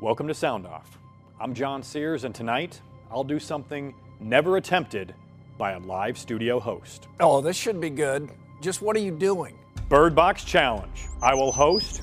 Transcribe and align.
Welcome 0.00 0.28
to 0.28 0.34
Sound 0.34 0.68
Off. 0.68 0.96
I'm 1.40 1.52
John 1.52 1.82
Sears, 1.82 2.22
and 2.22 2.32
tonight 2.32 2.80
I'll 3.10 3.24
do 3.24 3.40
something 3.40 3.92
never 4.20 4.56
attempted 4.56 5.16
by 5.58 5.72
a 5.72 5.80
live 5.80 6.16
studio 6.16 6.60
host. 6.60 7.08
Oh, 7.18 7.40
this 7.40 7.56
should 7.56 7.80
be 7.80 7.90
good. 7.90 8.30
Just 8.60 8.80
what 8.80 8.94
are 8.94 9.00
you 9.00 9.10
doing? 9.10 9.58
Bird 9.88 10.14
Box 10.14 10.44
Challenge. 10.44 11.08
I 11.22 11.34
will 11.34 11.52
host 11.52 12.02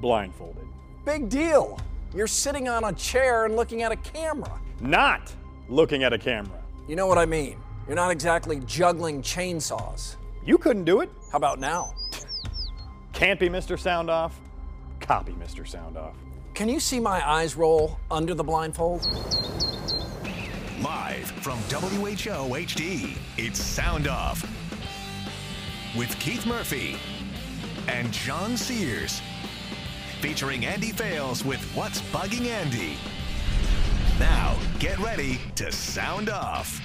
blindfolded. 0.00 0.66
Big 1.04 1.28
deal. 1.28 1.80
You're 2.14 2.26
sitting 2.26 2.68
on 2.68 2.84
a 2.84 2.92
chair 2.92 3.46
and 3.46 3.56
looking 3.56 3.82
at 3.82 3.90
a 3.90 3.96
camera. 3.96 4.60
Not 4.80 5.32
looking 5.68 6.02
at 6.02 6.12
a 6.12 6.18
camera. 6.18 6.62
You 6.86 6.96
know 6.96 7.06
what 7.06 7.16
I 7.16 7.24
mean. 7.24 7.58
You're 7.86 7.96
not 7.96 8.10
exactly 8.10 8.60
juggling 8.66 9.22
chainsaws. 9.22 10.16
You 10.44 10.58
couldn't 10.58 10.84
do 10.84 11.00
it. 11.00 11.10
How 11.30 11.38
about 11.38 11.58
now? 11.58 11.94
Can't 13.12 13.40
be 13.40 13.48
Mr. 13.48 13.78
Sound 13.78 14.10
Off. 14.10 14.38
Copy 15.00 15.32
Mr. 15.32 15.66
Sound 15.66 15.96
Off. 15.96 16.14
Can 16.54 16.68
you 16.68 16.80
see 16.80 17.00
my 17.00 17.26
eyes 17.26 17.56
roll 17.56 17.98
under 18.10 18.34
the 18.34 18.44
blindfold? 18.44 19.06
Live 20.82 21.30
from 21.40 21.58
WHO 21.70 22.54
HD, 22.54 23.16
it's 23.38 23.60
Sound 23.60 24.06
Off 24.06 24.44
with 25.96 26.18
Keith 26.18 26.46
Murphy 26.46 26.96
and 27.88 28.10
John 28.12 28.56
Sears. 28.56 29.20
Featuring 30.20 30.64
Andy 30.64 30.92
Fales 30.92 31.44
with 31.44 31.62
What's 31.74 32.00
Bugging 32.12 32.46
Andy. 32.46 32.96
Now, 34.18 34.56
get 34.78 34.98
ready 35.00 35.38
to 35.56 35.70
sound 35.70 36.30
off. 36.30 36.80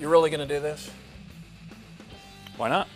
You're 0.00 0.10
really 0.10 0.30
gonna 0.30 0.46
do 0.46 0.60
this? 0.60 0.90
Why 2.56 2.68
not? 2.68 2.88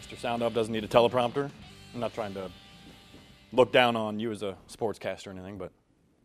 Mr. 0.00 0.18
Sound 0.18 0.42
Off 0.42 0.54
doesn't 0.54 0.72
need 0.72 0.84
a 0.84 0.88
teleprompter. 0.88 1.50
I'm 1.92 2.00
not 2.00 2.12
trying 2.14 2.34
to 2.34 2.50
look 3.52 3.72
down 3.72 3.94
on 3.94 4.18
you 4.18 4.32
as 4.32 4.42
a 4.42 4.56
sportscaster 4.68 5.28
or 5.28 5.30
anything, 5.30 5.58
but 5.58 5.70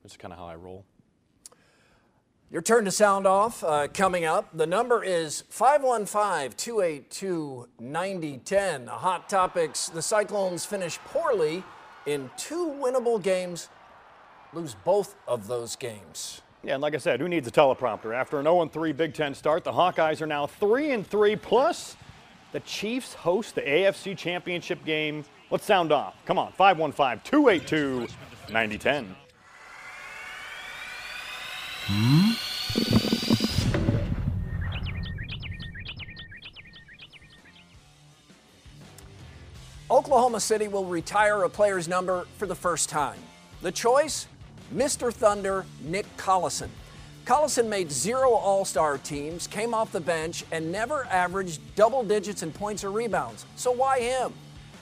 it's 0.04 0.18
kind 0.18 0.34
of 0.34 0.40
how 0.40 0.46
I 0.46 0.56
roll. 0.56 0.84
Your 2.52 2.64
turn 2.64 2.86
to 2.86 2.92
sound 2.92 3.28
off 3.28 3.64
uh, 3.64 3.88
coming 3.90 4.26
up. 4.26 4.50
The 4.58 4.66
number 4.66 5.04
is 5.04 5.44
515 5.50 6.54
282 6.58 7.68
9010. 7.80 8.88
Hot 8.88 9.30
topics 9.30 9.88
the 9.90 10.02
Cyclones 10.02 10.66
finish 10.66 10.98
poorly 11.06 11.64
in 12.08 12.32
two 12.38 12.76
winnable 12.82 13.22
games, 13.22 13.70
lose 14.52 14.76
both 14.84 15.16
of 15.28 15.46
those 15.46 15.76
games. 15.76 16.42
Yeah, 16.64 16.74
and 16.74 16.82
like 16.82 16.96
I 16.96 16.98
said, 16.98 17.20
who 17.20 17.30
needs 17.30 17.48
a 17.48 17.52
teleprompter? 17.52 18.16
After 18.16 18.40
an 18.40 18.46
0-3 18.48 18.98
Big 18.98 19.14
Ten 19.14 19.36
start, 19.36 19.64
the 19.64 19.72
Hawkeyes 19.72 20.20
are 20.20 20.28
now 20.28 20.48
3-3. 20.48 21.40
Plus, 21.40 21.98
the 22.52 22.62
Chiefs 22.62 23.14
host 23.14 23.54
the 23.54 23.62
AFC 23.62 24.18
Championship 24.18 24.84
game. 24.86 25.24
Let's 25.52 25.66
sound 25.66 25.92
off. 25.92 26.16
Come 26.26 26.40
on, 26.40 26.52
515-282-9010. 31.90 32.50
Oklahoma 39.92 40.40
City 40.40 40.68
will 40.68 40.86
retire 40.86 41.44
a 41.44 41.50
player's 41.50 41.88
number 41.88 42.28
for 42.38 42.46
the 42.46 42.54
first 42.56 42.90
time. 42.90 43.18
The 43.62 43.72
choice? 43.72 44.28
Mr. 44.74 45.12
Thunder, 45.12 45.66
Nick 45.82 46.06
Collison. 46.16 46.70
Collison 47.26 47.68
made 47.68 47.92
zero 47.92 48.32
All 48.32 48.66
Star 48.66 49.00
teams, 49.00 49.48
came 49.48 49.74
off 49.74 49.92
the 49.92 50.00
bench, 50.00 50.46
and 50.52 50.72
never 50.72 51.06
averaged 51.06 51.60
double 51.76 52.04
digits 52.04 52.44
in 52.44 52.52
points 52.52 52.84
or 52.84 52.92
rebounds. 52.92 53.46
So 53.56 53.72
why 53.72 54.00
him? 54.00 54.34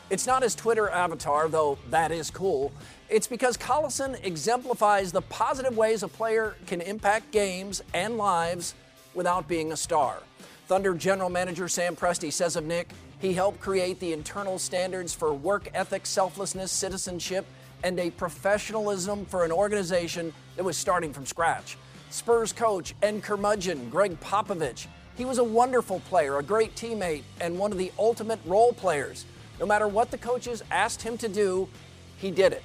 It's 0.10 0.28
not 0.28 0.44
his 0.44 0.56
Twitter 0.56 0.90
avatar, 0.90 1.48
though 1.48 1.78
that 1.90 2.12
is 2.12 2.30
cool. 2.30 2.72
It's 3.10 3.28
because 3.28 3.56
Collison 3.56 4.22
exemplifies 4.26 5.14
the 5.14 5.22
positive 5.22 5.78
ways 5.78 6.04
a 6.04 6.10
player 6.10 6.56
can 6.66 6.82
impact 6.82 7.32
games 7.32 7.82
and 7.94 8.18
lives 8.18 8.76
without 9.14 9.48
being 9.48 9.72
a 9.72 9.78
star. 9.78 10.22
Thunder 10.68 10.94
general 10.94 11.30
manager 11.30 11.70
Sam 11.70 11.96
Presti 11.96 12.34
says 12.34 12.58
of 12.58 12.66
Nick, 12.66 12.90
he 13.20 13.32
helped 13.32 13.62
create 13.62 14.02
the 14.02 14.12
internal 14.12 14.60
standards 14.60 15.14
for 15.14 15.34
work 15.34 15.70
ethic, 15.74 16.06
selflessness, 16.06 16.70
citizenship, 16.70 17.46
and 17.82 17.98
a 17.98 18.12
professionalism 18.12 19.26
for 19.26 19.46
an 19.46 19.54
organization 19.54 20.34
that 20.58 20.66
was 20.66 20.76
starting 20.76 21.14
from 21.14 21.26
scratch. 21.26 21.78
Spurs 22.10 22.52
coach 22.52 22.94
and 23.02 23.24
curmudgeon 23.24 23.90
Gregg 23.90 24.20
Popovich. 24.20 24.88
He 25.16 25.24
was 25.24 25.38
a 25.38 25.44
wonderful 25.44 26.02
player, 26.02 26.40
a 26.40 26.44
great 26.44 26.76
teammate, 26.76 27.24
and 27.40 27.58
one 27.58 27.72
of 27.72 27.78
the 27.78 27.94
ultimate 27.98 28.40
role 28.46 28.74
players. 28.74 29.26
No 29.62 29.66
matter 29.66 29.88
what 29.88 30.12
the 30.12 30.18
coaches 30.18 30.62
asked 30.72 31.02
him 31.02 31.18
to 31.20 31.30
do, 31.30 31.70
he 32.18 32.32
did 32.32 32.52
it. 32.52 32.64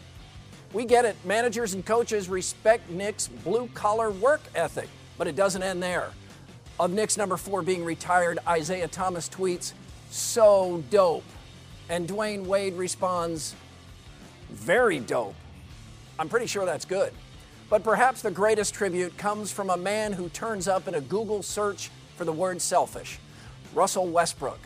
We 0.72 0.86
get 0.86 1.04
it. 1.04 1.16
Managers 1.24 1.74
and 1.74 1.84
coaches 1.84 2.28
respect 2.28 2.88
Nick's 2.90 3.28
blue 3.28 3.68
collar 3.74 4.10
work 4.10 4.40
ethic, 4.54 4.88
but 5.18 5.26
it 5.26 5.36
doesn't 5.36 5.62
end 5.62 5.82
there. 5.82 6.10
Of 6.80 6.92
Nick's 6.92 7.16
number 7.16 7.36
four 7.36 7.62
being 7.62 7.84
retired, 7.84 8.38
Isaiah 8.48 8.88
Thomas 8.88 9.28
tweets, 9.28 9.72
so 10.10 10.82
dope. 10.90 11.24
And 11.90 12.08
Dwyane 12.08 12.46
Wade 12.46 12.74
responds, 12.74 13.54
very 14.50 14.98
dope. 14.98 15.34
I'm 16.18 16.28
pretty 16.28 16.46
sure 16.46 16.64
that's 16.64 16.84
good. 16.84 17.12
But 17.68 17.84
perhaps 17.84 18.22
the 18.22 18.30
greatest 18.30 18.74
tribute 18.74 19.16
comes 19.16 19.50
from 19.50 19.70
a 19.70 19.76
man 19.76 20.12
who 20.12 20.28
turns 20.30 20.68
up 20.68 20.88
in 20.88 20.94
a 20.94 21.00
Google 21.00 21.42
search 21.42 21.90
for 22.16 22.24
the 22.24 22.32
word 22.32 22.60
selfish 22.60 23.18
Russell 23.74 24.08
Westbrook. 24.08 24.60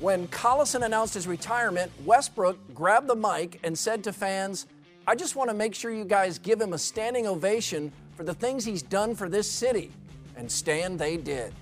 When 0.00 0.28
Collison 0.28 0.84
announced 0.84 1.14
his 1.14 1.26
retirement, 1.26 1.90
Westbrook 2.04 2.56
grabbed 2.74 3.08
the 3.08 3.14
mic 3.16 3.60
and 3.64 3.76
said 3.76 4.04
to 4.04 4.12
fans, 4.12 4.66
I 5.08 5.14
just 5.14 5.36
want 5.36 5.48
to 5.48 5.56
make 5.56 5.74
sure 5.74 5.90
you 5.90 6.04
guys 6.04 6.38
give 6.38 6.60
him 6.60 6.74
a 6.74 6.78
standing 6.78 7.26
ovation 7.26 7.90
for 8.14 8.24
the 8.24 8.34
things 8.34 8.62
he's 8.62 8.82
done 8.82 9.14
for 9.14 9.30
this 9.30 9.50
city. 9.50 9.90
And 10.36 10.52
stand 10.52 10.98
they 10.98 11.16
did. 11.16 11.54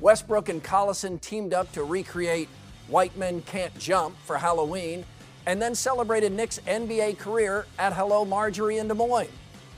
Westbrook 0.00 0.48
and 0.48 0.60
Collison 0.64 1.20
teamed 1.20 1.54
up 1.54 1.70
to 1.74 1.84
recreate 1.84 2.48
White 2.88 3.16
Men 3.16 3.40
Can't 3.42 3.78
Jump 3.78 4.16
for 4.24 4.36
Halloween 4.36 5.04
and 5.46 5.62
then 5.62 5.76
celebrated 5.76 6.32
Nick's 6.32 6.58
NBA 6.66 7.18
career 7.18 7.66
at 7.78 7.92
Hello 7.92 8.24
Marjorie 8.24 8.78
in 8.78 8.88
Des 8.88 8.94
Moines. 8.94 9.30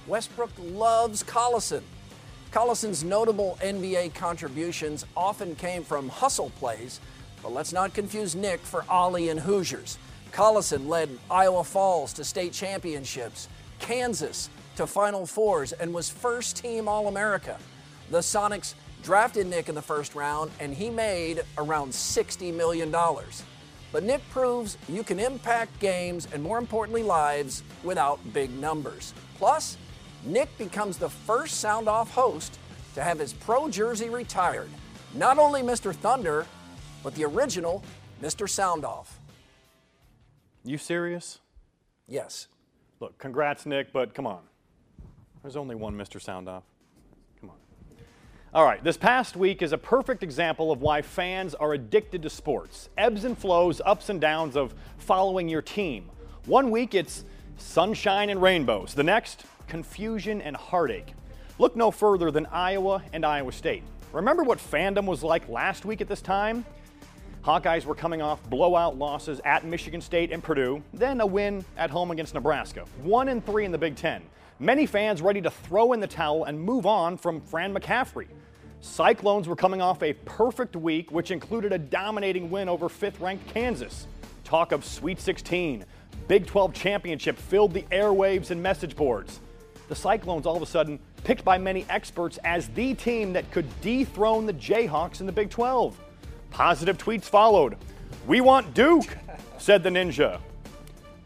Westbrook 0.06 0.52
loves 0.58 1.22
Collison. 1.22 1.82
Collison's 2.52 3.04
notable 3.04 3.58
NBA 3.60 4.14
contributions 4.14 5.04
often 5.14 5.54
came 5.56 5.84
from 5.84 6.08
hustle 6.08 6.52
plays, 6.58 7.00
but 7.42 7.52
let's 7.52 7.74
not 7.74 7.92
confuse 7.92 8.34
Nick 8.34 8.60
for 8.60 8.86
Ollie 8.88 9.28
and 9.28 9.40
Hoosiers. 9.40 9.98
Collison 10.32 10.88
led 10.88 11.10
Iowa 11.30 11.64
Falls 11.64 12.12
to 12.14 12.24
state 12.24 12.52
championships, 12.52 13.48
Kansas 13.78 14.48
to 14.76 14.86
Final 14.86 15.26
Fours, 15.26 15.72
and 15.72 15.92
was 15.92 16.08
first 16.08 16.56
team 16.56 16.88
All 16.88 17.08
America. 17.08 17.58
The 18.10 18.18
Sonics 18.18 18.74
drafted 19.02 19.46
Nick 19.46 19.68
in 19.68 19.74
the 19.74 19.82
first 19.82 20.14
round, 20.14 20.50
and 20.60 20.74
he 20.74 20.90
made 20.90 21.42
around 21.58 21.90
$60 21.90 22.54
million. 22.54 22.94
But 23.92 24.04
Nick 24.04 24.20
proves 24.30 24.78
you 24.88 25.02
can 25.02 25.18
impact 25.18 25.78
games 25.80 26.28
and, 26.32 26.42
more 26.42 26.58
importantly, 26.58 27.02
lives 27.02 27.62
without 27.82 28.20
big 28.32 28.50
numbers. 28.58 29.14
Plus, 29.36 29.76
Nick 30.24 30.56
becomes 30.58 30.96
the 30.96 31.08
first 31.08 31.60
Sound 31.60 31.88
Off 31.88 32.10
host 32.12 32.58
to 32.94 33.02
have 33.02 33.18
his 33.18 33.32
pro 33.32 33.68
jersey 33.68 34.08
retired. 34.08 34.68
Not 35.14 35.38
only 35.38 35.62
Mr. 35.62 35.94
Thunder, 35.94 36.46
but 37.02 37.14
the 37.14 37.24
original 37.24 37.82
Mr. 38.22 38.48
Sound 38.48 38.84
Off. 38.84 39.18
You 40.64 40.78
serious? 40.78 41.40
Yes. 42.06 42.48
Look, 43.00 43.16
congrats, 43.18 43.64
Nick, 43.64 43.92
but 43.92 44.14
come 44.14 44.26
on. 44.26 44.42
There's 45.42 45.56
only 45.56 45.74
one 45.74 45.94
Mr. 45.94 46.22
Soundoff. 46.22 46.62
Come 47.40 47.50
on. 47.50 47.56
All 48.52 48.64
right, 48.64 48.82
this 48.84 48.98
past 48.98 49.36
week 49.36 49.62
is 49.62 49.72
a 49.72 49.78
perfect 49.78 50.22
example 50.22 50.70
of 50.70 50.82
why 50.82 51.00
fans 51.00 51.54
are 51.54 51.72
addicted 51.72 52.22
to 52.22 52.30
sports. 52.30 52.90
Ebbs 52.98 53.24
and 53.24 53.38
flows, 53.38 53.80
ups 53.86 54.10
and 54.10 54.20
downs 54.20 54.54
of 54.54 54.74
following 54.98 55.48
your 55.48 55.62
team. 55.62 56.10
One 56.44 56.70
week 56.70 56.94
it's 56.94 57.24
sunshine 57.56 58.28
and 58.28 58.42
rainbows, 58.42 58.92
the 58.92 59.02
next, 59.02 59.44
confusion 59.66 60.42
and 60.42 60.56
heartache. 60.56 61.14
Look 61.58 61.76
no 61.76 61.90
further 61.90 62.30
than 62.30 62.46
Iowa 62.46 63.02
and 63.12 63.24
Iowa 63.24 63.52
State. 63.52 63.82
Remember 64.12 64.42
what 64.42 64.58
fandom 64.58 65.06
was 65.06 65.22
like 65.22 65.48
last 65.48 65.84
week 65.84 66.00
at 66.00 66.08
this 66.08 66.20
time? 66.20 66.66
Hawkeyes 67.42 67.86
were 67.86 67.94
coming 67.94 68.20
off 68.20 68.42
blowout 68.50 68.98
losses 68.98 69.40
at 69.46 69.64
Michigan 69.64 70.02
State 70.02 70.30
and 70.30 70.42
Purdue, 70.42 70.82
then 70.92 71.22
a 71.22 71.26
win 71.26 71.64
at 71.78 71.88
home 71.88 72.10
against 72.10 72.34
Nebraska. 72.34 72.84
One 73.02 73.28
and 73.28 73.44
three 73.44 73.64
in 73.64 73.72
the 73.72 73.78
Big 73.78 73.96
Ten. 73.96 74.22
Many 74.58 74.84
fans 74.84 75.22
ready 75.22 75.40
to 75.40 75.50
throw 75.50 75.94
in 75.94 76.00
the 76.00 76.06
towel 76.06 76.44
and 76.44 76.60
move 76.60 76.84
on 76.84 77.16
from 77.16 77.40
Fran 77.40 77.72
McCaffery. 77.72 78.26
Cyclones 78.82 79.48
were 79.48 79.56
coming 79.56 79.80
off 79.80 80.02
a 80.02 80.12
perfect 80.12 80.76
week, 80.76 81.10
which 81.10 81.30
included 81.30 81.72
a 81.72 81.78
dominating 81.78 82.50
win 82.50 82.68
over 82.68 82.90
fifth 82.90 83.20
ranked 83.20 83.48
Kansas. 83.54 84.06
Talk 84.44 84.72
of 84.72 84.84
Sweet 84.84 85.18
16, 85.18 85.86
Big 86.28 86.46
12 86.46 86.74
championship 86.74 87.38
filled 87.38 87.72
the 87.72 87.82
airwaves 87.84 88.50
and 88.50 88.62
message 88.62 88.94
boards. 88.96 89.40
The 89.88 89.94
Cyclones, 89.94 90.44
all 90.44 90.56
of 90.56 90.62
a 90.62 90.66
sudden, 90.66 90.98
picked 91.24 91.44
by 91.44 91.56
many 91.56 91.86
experts 91.88 92.38
as 92.44 92.68
the 92.68 92.92
team 92.92 93.32
that 93.32 93.50
could 93.50 93.66
dethrone 93.80 94.44
the 94.44 94.52
Jayhawks 94.52 95.20
in 95.20 95.26
the 95.26 95.32
Big 95.32 95.48
12. 95.48 95.98
Positive 96.50 96.98
tweets 96.98 97.24
followed. 97.24 97.76
We 98.26 98.40
want 98.40 98.74
Duke, 98.74 99.16
said 99.58 99.82
the 99.82 99.90
Ninja. 99.90 100.40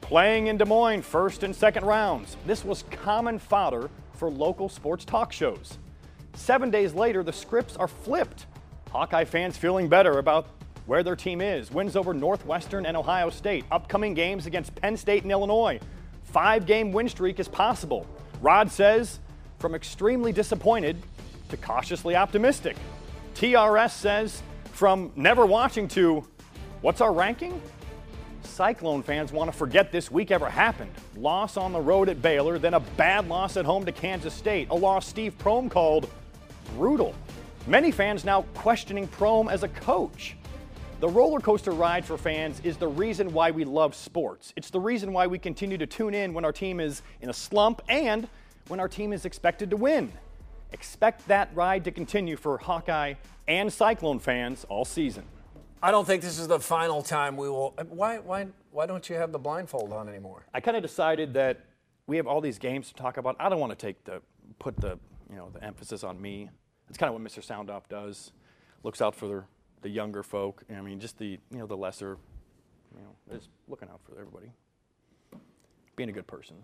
Playing 0.01 0.49
in 0.49 0.57
Des 0.59 0.65
Moines 0.65 1.03
first 1.03 1.43
and 1.43 1.55
second 1.55 1.85
rounds. 1.85 2.37
This 2.47 2.65
was 2.65 2.85
common 2.91 3.39
fodder 3.39 3.91
for 4.13 4.31
local 4.31 4.69
sports 4.69 5.05
talk 5.05 5.33
shows. 5.33 5.79
Seven 6.35 6.71
days 6.71 6.95
later, 6.95 7.23
the 7.23 7.33
scripts 7.33 7.77
are 7.77 7.89
flipped. 7.89 8.47
Hawkeye 8.91 9.25
fans 9.25 9.57
feeling 9.57 9.89
better 9.89 10.19
about 10.19 10.47
where 10.87 11.03
their 11.03 11.17
team 11.17 11.41
is. 11.41 11.71
Wins 11.71 11.97
over 11.97 12.13
Northwestern 12.13 12.87
and 12.87 12.97
Ohio 12.97 13.31
State. 13.31 13.65
Upcoming 13.73 14.15
games 14.15 14.47
against 14.47 14.75
Penn 14.75 14.97
State 14.97 15.23
and 15.23 15.33
Illinois. 15.33 15.81
Five 16.25 16.67
game 16.67 16.93
win 16.93 17.09
streak 17.09 17.41
is 17.41 17.49
possible. 17.49 18.07
Rod 18.41 18.71
says 18.71 19.21
from 19.59 19.75
extremely 19.75 20.33
disappointed 20.33 21.03
to 21.49 21.57
cautiously 21.57 22.17
optimistic. 22.17 22.77
TRS 23.35 23.93
says 23.93 24.43
from 24.75 25.13
never 25.15 25.47
watching 25.47 25.87
to 25.87 26.27
what's 26.81 27.01
our 27.01 27.13
ranking? 27.13 27.61
Cyclone 28.43 29.03
fans 29.03 29.33
want 29.33 29.51
to 29.51 29.57
forget 29.57 29.93
this 29.93 30.11
week 30.11 30.31
ever 30.31 30.51
happened. 30.51 30.91
Loss 31.17 31.57
on 31.57 31.73
the 31.73 31.81
road 31.81 32.09
at 32.09 32.21
Baylor, 32.21 32.59
then 32.59 32.75
a 32.75 32.81
bad 32.81 33.29
loss 33.29 33.57
at 33.57 33.65
home 33.65 33.85
to 33.87 33.93
Kansas 33.93 34.35
State, 34.35 34.69
a 34.71 34.75
loss 34.75 35.07
Steve 35.07 35.37
Prohm 35.39 35.71
called 35.71 36.11
brutal. 36.77 37.15
Many 37.69 37.93
fans 37.93 38.25
now 38.25 38.43
questioning 38.55 39.07
Prohm 39.09 39.51
as 39.51 39.63
a 39.63 39.69
coach. 39.69 40.37
The 41.01 41.09
roller 41.09 41.41
coaster 41.41 41.71
ride 41.71 42.05
for 42.05 42.19
fans 42.19 42.61
is 42.65 42.77
the 42.77 42.89
reason 42.89 43.33
why 43.33 43.53
we 43.53 43.65
love 43.65 43.95
sports. 43.95 44.53
It's 44.57 44.71
the 44.71 44.81
reason 44.81 45.13
why 45.13 45.27
we 45.29 45.39
continue 45.39 45.79
to 45.79 45.87
tune 45.87 46.15
in 46.15 46.35
when 46.35 46.45
our 46.45 46.53
team 46.53 46.81
is 46.81 47.03
in 47.21 47.31
a 47.31 47.35
slump 47.35 47.81
and 47.89 48.29
when 48.69 48.81
our 48.81 48.89
team 48.89 49.13
is 49.13 49.25
expected 49.25 49.71
to 49.71 49.77
win. 49.77 50.13
Expect 50.75 51.29
that 51.29 51.51
ride 51.55 51.85
to 51.85 51.93
continue 51.93 52.37
for 52.37 52.59
Hawkeye 52.59 53.15
and 53.47 53.73
Cyclone 53.73 54.19
fans 54.19 54.67
all 54.69 54.85
season. 54.85 55.23
I 55.81 55.93
don't 55.93 56.05
think 56.05 56.21
this 56.21 56.37
is 56.37 56.49
the 56.49 56.59
final 56.59 57.01
time 57.01 57.37
we 57.37 57.49
will. 57.49 57.77
Why, 57.91 58.19
why, 58.19 58.49
why 58.73 58.87
don't 58.87 59.09
you 59.09 59.15
have 59.15 59.31
the 59.31 59.39
blindfold 59.39 59.93
on 59.93 60.09
anymore? 60.09 60.47
I 60.53 60.59
kind 60.59 60.77
of 60.77 60.83
decided 60.83 61.33
that 61.35 61.61
we 62.09 62.17
have 62.17 62.27
all 62.27 62.41
these 62.41 62.59
games 62.59 62.89
to 62.89 62.95
talk 62.95 63.19
about. 63.19 63.37
I 63.39 63.49
don't 63.49 63.61
want 63.61 63.71
to 63.71 63.77
take 63.77 64.03
the 64.03 64.21
put 64.59 64.77
the 64.81 64.99
you 65.31 65.37
know 65.37 65.49
the 65.55 65.63
emphasis 65.63 66.03
on 66.03 66.21
me. 66.21 66.51
That's 66.89 66.99
kind 66.99 67.15
of 67.15 67.21
what 67.21 67.23
Mr. 67.23 67.39
Soundoff 67.47 67.89
does. 67.89 68.33
Looks 68.83 69.01
out 69.01 69.15
for 69.15 69.29
the, 69.29 69.45
the 69.83 69.89
younger 69.89 70.25
folk. 70.25 70.65
I 70.77 70.81
mean, 70.81 70.99
just 70.99 71.19
the 71.19 71.39
you 71.53 71.59
know 71.59 71.67
the 71.67 71.77
lesser. 71.77 72.19
You 72.97 73.03
know, 73.03 73.37
is 73.37 73.49
looking 73.69 73.89
out 73.91 74.01
for 74.05 74.19
everybody. 74.19 74.51
Being 75.95 76.09
a 76.09 76.13
good 76.13 76.27
person. 76.27 76.57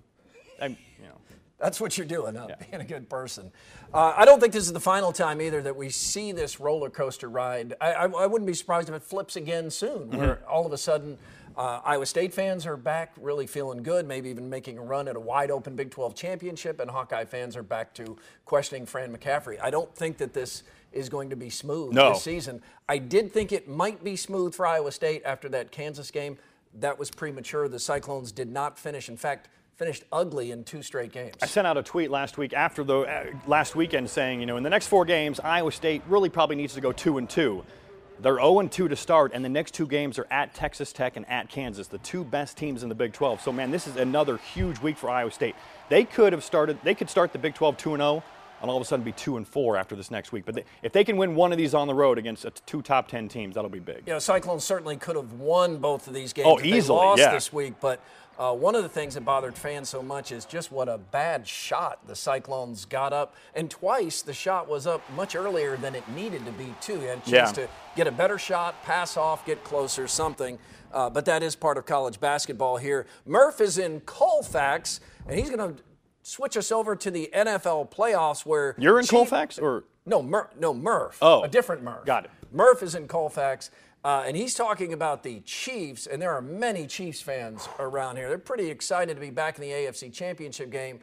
I'm, 0.61 0.77
you 0.99 1.07
know. 1.07 1.17
That's 1.61 1.81
what 1.81 1.99
you're 1.99 2.07
doing, 2.07 2.35
huh? 2.35 2.47
Yeah. 2.49 2.55
being 2.71 2.83
a 2.83 2.87
good 2.87 3.09
person. 3.09 3.53
Uh, 3.93 4.15
I 4.17 4.25
don't 4.25 4.41
think 4.41 4.53
this 4.53 4.65
is 4.65 4.73
the 4.73 4.81
final 4.81 5.12
time 5.12 5.41
either 5.43 5.62
that 5.62 5.77
we 5.77 5.91
see 5.91 6.33
this 6.33 6.59
roller 6.59 6.91
coaster 6.91 7.29
ride. 7.29 7.75
I, 7.81 7.93
I, 7.93 8.05
I 8.07 8.27
wouldn't 8.27 8.47
be 8.47 8.55
surprised 8.55 8.89
if 8.89 8.95
it 8.95 9.03
flips 9.03 9.37
again 9.37 9.71
soon, 9.71 10.09
mm-hmm. 10.09 10.17
where 10.17 10.49
all 10.49 10.65
of 10.65 10.73
a 10.73 10.79
sudden 10.79 11.19
uh, 11.57 11.81
Iowa 11.85 12.07
State 12.07 12.33
fans 12.33 12.67
are 12.67 12.77
back 12.77 13.12
really 13.21 13.47
feeling 13.47 13.83
good, 13.83 14.07
maybe 14.07 14.31
even 14.31 14.49
making 14.49 14.79
a 14.79 14.83
run 14.83 15.09
at 15.09 15.17
a 15.17 15.21
wide 15.21 15.51
open 15.51 15.77
Big 15.77 15.91
12 15.91 16.15
championship, 16.15 16.81
and 16.81 16.91
Hawkeye 16.91 17.25
fans 17.27 17.57
are 17.57 17.62
back 17.62 17.93
to 17.95 18.17
questioning 18.47 18.87
Fran 18.87 19.15
McCaffery. 19.15 19.59
I 19.61 19.71
don't 19.71 19.95
think 19.95 20.17
that 20.19 20.33
this 20.33 20.62
is 20.93 21.09
going 21.09 21.31
to 21.31 21.37
be 21.37 21.51
smooth 21.51 21.93
no. 21.93 22.15
this 22.15 22.23
season. 22.23 22.62
I 22.89 22.99
did 22.99 23.33
think 23.33 23.53
it 23.53 23.69
might 23.69 24.03
be 24.03 24.17
smooth 24.17 24.55
for 24.55 24.67
Iowa 24.67 24.91
State 24.93 25.23
after 25.25 25.49
that 25.51 25.71
Kansas 25.71 26.11
game. 26.11 26.39
That 26.79 26.99
was 26.99 27.11
premature. 27.11 27.69
The 27.69 27.79
Cyclones 27.79 28.33
did 28.33 28.49
not 28.49 28.79
finish. 28.79 29.09
In 29.09 29.17
fact, 29.17 29.49
finished 29.81 30.05
ugly 30.12 30.50
in 30.50 30.62
two 30.62 30.82
straight 30.82 31.11
games. 31.11 31.37
I 31.41 31.47
sent 31.47 31.67
out 31.67 31.79
a 31.79 31.82
tweet 31.82 32.11
last 32.11 32.37
week 32.37 32.53
after 32.53 32.85
the 32.85 32.99
uh, 32.99 33.25
last 33.47 33.75
weekend 33.75 34.11
saying, 34.11 34.38
you 34.38 34.44
know, 34.44 34.59
in 34.59 34.62
the 34.62 34.69
next 34.69 34.88
four 34.88 35.06
games, 35.06 35.41
Iowa 35.41 35.73
State 35.73 36.03
really 36.06 36.29
probably 36.29 36.56
needs 36.56 36.75
to 36.75 36.82
go 36.82 36.93
two 36.93 37.17
and 37.17 37.27
two. 37.27 37.65
They're 38.21 38.37
0 38.37 38.69
2 38.69 38.88
to 38.88 38.94
start, 38.94 39.32
and 39.32 39.43
the 39.43 39.49
next 39.49 39.73
two 39.73 39.87
games 39.87 40.19
are 40.19 40.27
at 40.31 40.53
Texas 40.53 40.93
Tech 40.93 41.17
and 41.17 41.27
at 41.31 41.49
Kansas, 41.49 41.87
the 41.87 41.97
two 41.97 42.25
best 42.25 42.59
teams 42.59 42.82
in 42.82 42.91
the 42.91 42.94
Big 42.94 43.15
12. 43.15 43.41
So, 43.41 43.53
man, 43.53 43.71
this 43.71 43.87
is 43.87 43.97
another 43.97 44.37
huge 44.37 44.79
week 44.81 44.99
for 44.99 45.09
Iowa 45.09 45.31
State. 45.31 45.55
They 45.88 46.05
could 46.05 46.35
have 46.35 46.44
started, 46.44 46.79
they 46.85 46.94
could 46.94 47.09
start 47.09 47.33
the 47.33 47.38
Big 47.38 47.55
12 47.55 47.79
2 47.79 47.97
0 47.97 48.23
and 48.61 48.71
all 48.71 48.77
of 48.77 48.83
a 48.83 48.85
sudden 48.85 49.05
be 49.05 49.12
two 49.12 49.37
and 49.37 49.47
four 49.47 49.77
after 49.77 49.97
this 49.97 50.11
next 50.11 50.33
week. 50.33 50.45
But 50.45 50.55
they, 50.57 50.65
if 50.83 50.93
they 50.93 51.05
can 51.05 51.17
win 51.17 51.35
one 51.35 51.53
of 51.53 51.59
these 51.59 51.75
on 51.75 51.87
the 51.87 51.95
road 51.95 52.19
against 52.19 52.47
two 52.67 52.83
top 52.83 53.09
ten 53.09 53.29
teams, 53.29 53.55
that'll 53.55 53.71
be 53.71 53.79
big. 53.79 54.05
Yeah, 54.07 54.19
Cyclones 54.19 54.65
certainly 54.65 54.97
could 54.97 55.17
have 55.17 55.33
won 55.35 55.79
both 55.79 56.07
of 56.07 56.15
these 56.15 56.33
games. 56.33 56.49
Oh, 56.49 56.61
easily, 56.61 56.81
they 56.81 57.05
lost 57.05 57.19
yeah. 57.21 57.33
this 57.33 57.53
week, 57.53 57.75
but 57.81 58.01
uh, 58.39 58.55
one 58.55 58.75
of 58.75 58.83
the 58.83 58.89
things 58.89 59.15
that 59.15 59.21
bothered 59.23 59.55
fans 59.55 59.89
so 59.89 60.03
much 60.03 60.33
is 60.33 60.47
just 60.47 60.73
what 60.73 60.89
a 60.89 60.97
bad 60.97 61.47
shot 61.47 61.99
the 62.07 62.17
Cyclones 62.17 62.87
got 62.87 63.12
up, 63.12 63.35
and 63.55 63.71
twice 63.71 64.23
the 64.23 64.33
shot 64.33 64.67
was 64.67 64.87
up 64.87 65.03
much 65.15 65.37
earlier 65.37 65.77
than 65.77 65.95
it 65.95 66.09
needed 66.09 66.47
to 66.47 66.53
be 66.53 66.75
too. 66.81 66.95
You 66.95 67.09
had 67.09 67.19
a 67.19 67.31
chance 67.31 67.57
yeah. 67.57 67.67
to 67.67 67.69
get 67.97 68.07
a 68.07 68.12
better 68.12 68.39
shot, 68.39 68.83
pass 68.83 69.19
off, 69.19 69.45
get 69.45 69.62
closer, 69.62 70.09
something. 70.09 70.59
Uh, 70.91 71.11
but 71.11 71.27
that 71.27 71.43
is 71.43 71.55
part 71.55 71.77
of 71.77 71.85
college 71.85 72.19
basketball 72.19 72.79
here. 72.79 73.07
Murph 73.27 73.61
is 73.61 73.77
in 73.77 74.01
Colfax, 74.01 75.01
and 75.29 75.39
he's 75.39 75.51
going 75.51 75.77
to 75.77 75.83
switch 76.23 76.57
us 76.57 76.71
over 76.73 76.97
to 76.97 77.11
the 77.11 77.31
NFL 77.35 77.91
playoffs 77.91 78.45
where 78.45 78.75
you're 78.79 78.99
in 78.99 79.05
Chief- 79.05 79.11
Colfax 79.11 79.59
or? 79.59 79.85
No 80.07 80.23
Mur- 80.23 80.51
no 80.59 80.73
Murph. 80.75 81.19
Oh. 81.23 81.43
A 81.43 81.49
different 81.49 81.83
Murph. 81.83 82.05
Got 82.07 82.25
it. 82.27 82.31
Murph 82.53 82.83
is 82.83 82.95
in 82.95 83.07
Colfax 83.07 83.71
uh, 84.05 84.25
and 84.27 84.37
he's 84.37 84.55
talking 84.55 84.93
about 84.93 85.23
the 85.23 85.41
Chiefs 85.41 86.07
and 86.07 86.21
there 86.21 86.33
are 86.33 86.43
many 86.43 86.87
Chiefs 86.87 87.21
fans 87.21 87.69
around 87.79 88.17
here. 88.17 88.29
They're 88.29 88.39
pretty 88.39 88.71
excited 88.71 89.15
to 89.15 89.21
be 89.21 89.31
back 89.31 89.57
in 89.57 89.62
the 89.62 89.71
AFC 89.71 90.12
Championship 90.12 90.71
game 90.71 91.00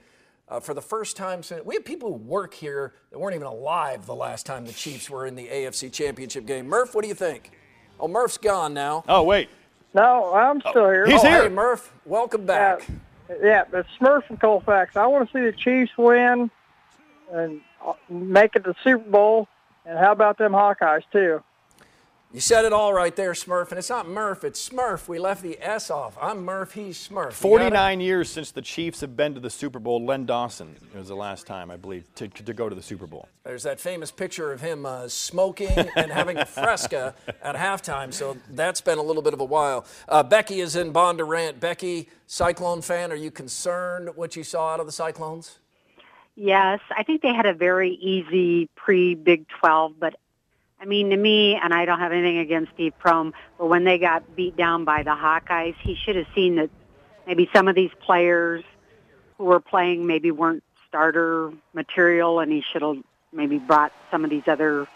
uh, 0.49 0.59
for 0.59 0.73
the 0.73 0.81
first 0.81 1.15
time 1.15 1.43
since 1.43 1.63
we 1.63 1.75
have 1.75 1.85
people 1.85 2.09
who 2.09 2.15
work 2.15 2.53
here 2.53 2.93
that 3.11 3.19
weren't 3.19 3.35
even 3.35 3.47
alive 3.47 4.05
the 4.05 4.15
last 4.15 4.45
time 4.45 4.65
the 4.65 4.73
Chiefs 4.73 5.09
were 5.09 5.25
in 5.25 5.35
the 5.35 5.47
AFC 5.47 5.91
Championship 5.91 6.45
game. 6.45 6.67
Murph 6.67 6.95
what 6.95 7.01
do 7.03 7.07
you 7.07 7.15
think? 7.15 7.51
Oh 7.99 8.07
Murph's 8.07 8.37
gone 8.37 8.73
now. 8.73 9.03
Oh 9.07 9.23
wait. 9.23 9.49
No 9.93 10.33
I'm 10.33 10.59
still 10.61 10.89
here. 10.89 11.05
he's 11.05 11.23
oh, 11.23 11.27
here. 11.27 11.43
hey, 11.43 11.49
Murph. 11.49 11.93
Welcome 12.05 12.45
back. 12.45 12.81
Yeah. 12.87 12.95
Yeah, 13.41 13.65
but 13.69 13.85
Smurf 13.99 14.25
from 14.25 14.37
Colfax. 14.37 14.95
I 14.95 15.07
want 15.07 15.29
to 15.29 15.37
see 15.37 15.43
the 15.43 15.51
Chiefs 15.51 15.91
win 15.97 16.49
and 17.31 17.61
uh, 17.85 17.93
make 18.09 18.55
it 18.55 18.63
to 18.63 18.71
the 18.71 18.75
Super 18.83 19.09
Bowl. 19.09 19.47
And 19.85 19.97
how 19.97 20.11
about 20.11 20.37
them 20.37 20.51
Hawkeyes 20.51 21.03
too? 21.11 21.41
You 22.33 22.41
said 22.41 22.65
it 22.65 22.73
all 22.73 22.93
right 22.93 23.15
there, 23.15 23.31
Smurf. 23.31 23.69
And 23.69 23.79
it's 23.79 23.89
not 23.89 24.05
Murph, 24.05 24.43
it's 24.43 24.67
Smurf. 24.67 25.07
We 25.07 25.17
left 25.17 25.41
the 25.41 25.57
S 25.61 25.89
off. 25.89 26.17
I'm 26.21 26.43
Murph, 26.43 26.73
he's 26.73 27.07
Smurf. 27.07 27.31
49 27.31 28.01
years 28.01 28.29
since 28.29 28.51
the 28.51 28.61
Chiefs 28.61 28.99
have 28.99 29.15
been 29.15 29.33
to 29.35 29.39
the 29.39 29.49
Super 29.49 29.79
Bowl. 29.79 30.03
Len 30.05 30.25
Dawson 30.25 30.75
was 30.93 31.07
the 31.07 31.15
last 31.15 31.47
time, 31.47 31.71
I 31.71 31.77
believe, 31.77 32.03
to, 32.15 32.27
to 32.27 32.53
go 32.53 32.67
to 32.67 32.75
the 32.75 32.81
Super 32.81 33.07
Bowl. 33.07 33.29
There's 33.45 33.63
that 33.63 33.79
famous 33.79 34.11
picture 34.11 34.51
of 34.51 34.59
him 34.59 34.85
uh, 34.85 35.07
smoking 35.07 35.69
and 35.95 36.11
having 36.11 36.37
a 36.37 36.45
fresca 36.45 37.15
at 37.41 37.55
halftime. 37.55 38.13
So 38.13 38.35
that's 38.51 38.81
been 38.81 38.97
a 38.97 39.03
little 39.03 39.23
bit 39.23 39.33
of 39.33 39.39
a 39.39 39.45
while. 39.45 39.85
Uh, 40.09 40.21
Becky 40.21 40.59
is 40.59 40.75
in 40.75 40.91
Bondurant. 40.91 41.61
Becky, 41.61 42.09
Cyclone 42.27 42.81
fan, 42.81 43.13
are 43.13 43.15
you 43.15 43.31
concerned 43.31 44.09
what 44.15 44.35
you 44.35 44.43
saw 44.43 44.73
out 44.73 44.81
of 44.81 44.85
the 44.85 44.91
Cyclones? 44.91 45.59
Yes, 46.35 46.81
I 46.95 47.03
think 47.03 47.21
they 47.21 47.33
had 47.33 47.45
a 47.45 47.53
very 47.53 47.93
easy 47.93 48.69
pre 48.75 49.15
Big 49.15 49.47
12, 49.47 49.93
but 49.97 50.15
I 50.79 50.85
mean, 50.85 51.09
to 51.09 51.17
me, 51.17 51.55
and 51.55 51.73
I 51.73 51.85
don't 51.85 51.99
have 51.99 52.11
anything 52.11 52.37
against 52.37 52.71
Steve 52.73 52.93
Prohm, 53.03 53.33
but 53.57 53.65
when 53.67 53.83
they 53.83 53.97
got 53.97 54.35
beat 54.35 54.55
down 54.55 54.85
by 54.85 55.03
the 55.03 55.11
Hawkeyes, 55.11 55.75
he 55.81 55.95
should 55.95 56.15
have 56.15 56.27
seen 56.35 56.55
that 56.55 56.69
maybe 57.25 57.49
some 57.53 57.67
of 57.67 57.75
these 57.75 57.91
players 58.05 58.63
who 59.37 59.45
were 59.45 59.59
playing 59.59 60.05
maybe 60.05 60.29
weren't 60.31 60.63
starter 60.87 61.51
material, 61.73 62.39
and 62.39 62.51
he 62.51 62.63
should 62.71 62.81
have 62.83 62.97
maybe 63.33 63.57
brought 63.57 63.91
some 64.11 64.23
of 64.23 64.29
these 64.29 64.47
other 64.47 64.87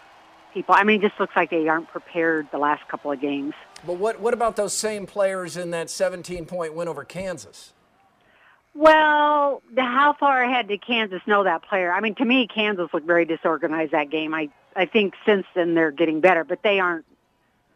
people. 0.54 0.74
I 0.74 0.84
mean, 0.84 1.02
it 1.02 1.08
just 1.08 1.18
looks 1.18 1.34
like 1.34 1.50
they 1.50 1.68
aren't 1.68 1.88
prepared 1.88 2.48
the 2.52 2.58
last 2.58 2.86
couple 2.88 3.10
of 3.10 3.20
games. 3.20 3.54
But 3.86 3.94
what, 3.94 4.20
what 4.20 4.34
about 4.34 4.56
those 4.56 4.72
same 4.72 5.06
players 5.06 5.56
in 5.56 5.70
that 5.70 5.90
17 5.90 6.46
point 6.46 6.74
win 6.74 6.88
over 6.88 7.04
Kansas? 7.04 7.72
Well, 8.74 9.62
the, 9.74 9.82
how 9.82 10.14
far 10.18 10.42
ahead 10.42 10.68
did 10.68 10.84
Kansas 10.84 11.20
know 11.26 11.44
that 11.44 11.62
player? 11.62 11.92
I 11.92 12.00
mean, 12.00 12.14
to 12.16 12.24
me, 12.24 12.46
Kansas 12.52 12.88
looked 12.92 13.06
very 13.06 13.24
disorganized 13.24 13.92
that 13.92 14.10
game. 14.10 14.32
I 14.32 14.48
I 14.76 14.86
think 14.86 15.14
since 15.26 15.46
then 15.54 15.74
they're 15.74 15.90
getting 15.90 16.20
better, 16.20 16.44
but 16.44 16.62
they 16.62 16.80
aren't. 16.80 17.04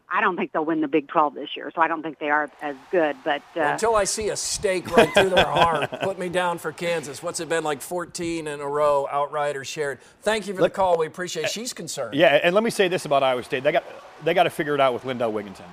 I 0.09 0.21
don't 0.21 0.37
think 0.37 0.53
they'll 0.53 0.63
win 0.63 0.79
the 0.79 0.87
Big 0.87 1.09
12 1.09 1.33
this 1.35 1.49
year, 1.57 1.69
so 1.75 1.81
I 1.81 1.89
don't 1.89 2.01
think 2.01 2.17
they 2.17 2.29
are 2.29 2.49
as 2.61 2.77
good. 2.91 3.17
But 3.25 3.41
uh, 3.57 3.61
Until 3.61 3.93
I 3.93 4.05
see 4.05 4.29
a 4.29 4.37
stake 4.37 4.89
right 4.95 5.13
through 5.13 5.31
their 5.31 5.45
heart, 5.45 5.91
put 6.01 6.17
me 6.17 6.29
down 6.29 6.59
for 6.59 6.71
Kansas. 6.71 7.21
What's 7.21 7.41
it 7.41 7.49
been 7.49 7.65
like 7.65 7.81
14 7.81 8.47
in 8.47 8.61
a 8.61 8.67
row 8.67 9.05
outright 9.11 9.57
or 9.57 9.65
shared? 9.65 9.99
Thank 10.21 10.47
you 10.47 10.53
for 10.53 10.61
Look- 10.61 10.71
the 10.71 10.77
call. 10.77 10.97
We 10.97 11.07
appreciate 11.07 11.43
it. 11.47 11.51
She's 11.51 11.73
concerned. 11.73 12.13
Yeah, 12.15 12.39
and 12.41 12.55
let 12.55 12.63
me 12.63 12.69
say 12.69 12.87
this 12.87 13.03
about 13.03 13.21
Iowa 13.21 13.43
State: 13.43 13.63
they 13.63 13.73
got 13.73 13.83
they 14.23 14.33
got 14.33 14.43
to 14.43 14.49
figure 14.49 14.73
it 14.75 14.79
out 14.79 14.93
with 14.93 15.03
Lindell 15.03 15.33
Wigginton. 15.33 15.65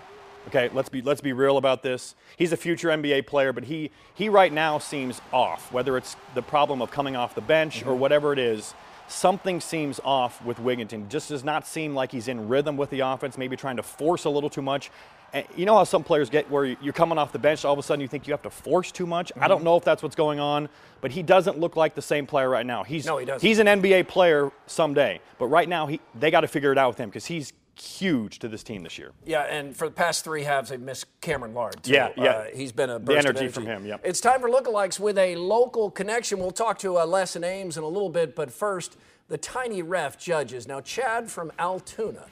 Okay, 0.49 0.69
let's 0.75 0.88
be 0.88 1.00
let's 1.00 1.21
be 1.21 1.33
real 1.33 1.57
about 1.57 1.85
this. 1.85 2.16
He's 2.37 2.52
a 2.52 2.57
future 2.57 2.88
NBA 2.88 3.28
player, 3.28 3.52
but 3.52 3.62
he 3.64 3.93
he 4.14 4.28
right 4.28 4.52
now 4.52 4.78
seems 4.78 5.21
off. 5.33 5.73
Whether 5.73 5.97
it's 5.97 6.16
the 6.35 6.43
problem 6.43 6.83
of 6.83 6.90
coming 6.90 7.14
off 7.14 7.37
the 7.37 7.40
bench 7.40 7.81
Mm-hmm. 7.81 7.88
or 7.88 7.95
whatever 7.95 8.33
it 8.33 8.40
is, 8.40 8.75
something 9.08 9.61
seems 9.61 10.00
off 10.04 10.44
with 10.44 10.58
Wigginton. 10.58 11.08
Just 11.08 11.28
does 11.28 11.44
not 11.44 11.66
seem 11.66 11.94
like 11.94 12.12
he's 12.12 12.28
in 12.28 12.49
rhythm 12.49 12.76
with 12.76 12.90
the 12.90 13.00
offense. 13.00 13.37
Maybe 13.38 13.56
trying 13.56 13.76
to 13.76 13.82
force 13.82 14.25
a 14.25 14.30
little 14.30 14.50
too 14.50 14.62
much. 14.62 14.90
And 15.32 15.44
you 15.56 15.66
know 15.66 15.75
how 15.75 15.82
some 15.84 16.04
players 16.04 16.30
get 16.30 16.49
where 16.49 16.64
you're 16.64 16.92
coming 16.92 17.18
off 17.18 17.32
the 17.32 17.40
bench, 17.40 17.64
all 17.64 17.73
of 17.73 17.78
a 17.78 17.82
sudden 17.82 18.00
you 18.00 18.06
think 18.06 18.28
you 18.28 18.32
have 18.32 18.42
to 18.42 18.50
force 18.50 18.92
too 18.92 19.04
much. 19.06 19.32
I 19.34 19.40
Mm-hmm. 19.40 19.49
don't 19.49 19.64
know 19.64 19.76
if 19.76 19.82
that's 19.84 20.00
what's 20.02 20.14
going 20.14 20.38
on, 20.38 20.68
but 21.00 21.11
he 21.11 21.23
doesn't 21.25 21.58
look 21.58 21.75
like 21.75 21.94
the 21.96 22.02
same 22.02 22.25
player 22.26 22.49
right 22.49 22.64
now. 22.64 22.84
He's 22.84 23.04
No, 23.04 23.18
he 23.18 23.26
doesn't. 23.26 23.46
He's 23.46 23.58
an 23.58 23.66
NBA 23.66 24.06
player 24.06 24.52
someday, 24.66 25.20
but 25.38 25.46
right 25.46 25.68
now 25.68 25.87
he 25.87 26.00
they 26.14 26.30
got 26.30 26.42
to 26.42 26.49
figure 26.49 26.70
it 26.70 26.78
out 26.78 26.88
with 26.90 26.99
him 26.99 27.08
because 27.08 27.26
he's 27.26 27.52
huge 27.81 28.38
to 28.40 28.49
this 28.49 28.62
team 28.62 28.83
this 28.83 28.99
year. 28.99 29.12
Yeah, 29.25 29.43
and 29.43 29.76
for 29.76 29.88
the 29.88 29.95
past 29.95 30.25
three 30.25 30.43
halves, 30.45 30.71
they've 30.71 30.81
missed 30.81 31.07
Cameron 31.21 31.54
Lard. 31.54 31.83
Too. 31.83 31.93
Yeah, 31.93 32.11
yeah. 32.16 32.31
Uh, 32.31 32.45
he's 32.54 32.73
been 32.73 32.90
a 32.90 32.95
The 32.95 33.00
burst 33.00 33.26
of 33.26 33.37
energy 33.37 33.49
from 33.49 33.66
him, 33.66 33.87
yep. 33.87 34.00
It's 34.04 34.21
time 34.21 34.40
for 34.40 34.49
lookalikes 34.49 34.99
with 35.00 35.19
a 35.19 35.37
local 35.37 35.90
connection. 35.90 36.38
We'll 36.38 36.50
talk 36.50 36.78
to 36.81 36.99
uh, 36.99 37.07
Les 37.07 37.37
and 37.37 37.45
Ames 37.45 37.76
in 37.76 37.83
a 37.83 37.88
little 37.88 38.11
bit, 38.11 38.35
but 38.35 38.52
first, 38.52 38.97
the 39.28 39.38
tiny 39.38 39.83
ref 39.83 40.19
judges. 40.19 40.69
Now, 40.69 40.81
Chad 40.81 41.31
from 41.31 41.50
Altoona 41.59 42.26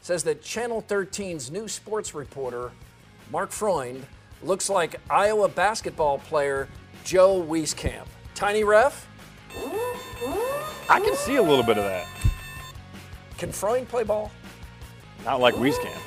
says 0.00 0.24
that 0.24 0.42
Channel 0.42 0.82
13's 0.82 1.50
new 1.50 1.68
sports 1.68 2.14
reporter, 2.14 2.72
Mark 3.30 3.52
Freund, 3.52 4.04
looks 4.42 4.68
like 4.68 4.96
Iowa 5.08 5.48
basketball 5.48 6.18
player 6.18 6.68
Joe 7.04 7.40
Wieskamp. 7.42 8.06
Tiny 8.34 8.64
ref, 8.64 9.06
I 10.88 11.00
can 11.00 11.14
see 11.16 11.36
a 11.36 11.42
little 11.42 11.62
bit 11.62 11.78
of 11.78 11.84
that. 11.84 12.06
can 13.38 13.52
Freund 13.52 13.88
play 13.88 14.02
ball? 14.04 14.30
Not 15.24 15.40
like 15.40 15.54
Wieskamp. 15.54 15.98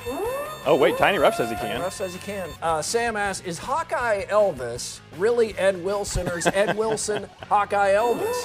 Oh 0.68 0.76
wait, 0.76 0.98
Tiny 0.98 1.18
Ref 1.18 1.36
says 1.36 1.48
he 1.48 1.56
can. 1.56 1.80
Ref 1.80 1.92
says 1.92 2.12
he 2.12 2.18
can. 2.20 2.48
Uh, 2.60 2.82
Sam 2.82 3.16
asks, 3.16 3.46
is 3.46 3.56
Hawkeye 3.58 4.24
Elvis 4.26 4.98
really 5.16 5.56
Ed 5.56 5.82
Wilson 5.84 6.28
or 6.28 6.38
is 6.38 6.46
Ed 6.48 6.76
Wilson 6.76 7.28
Hawkeye 7.48 7.92
Elvis? 7.94 8.36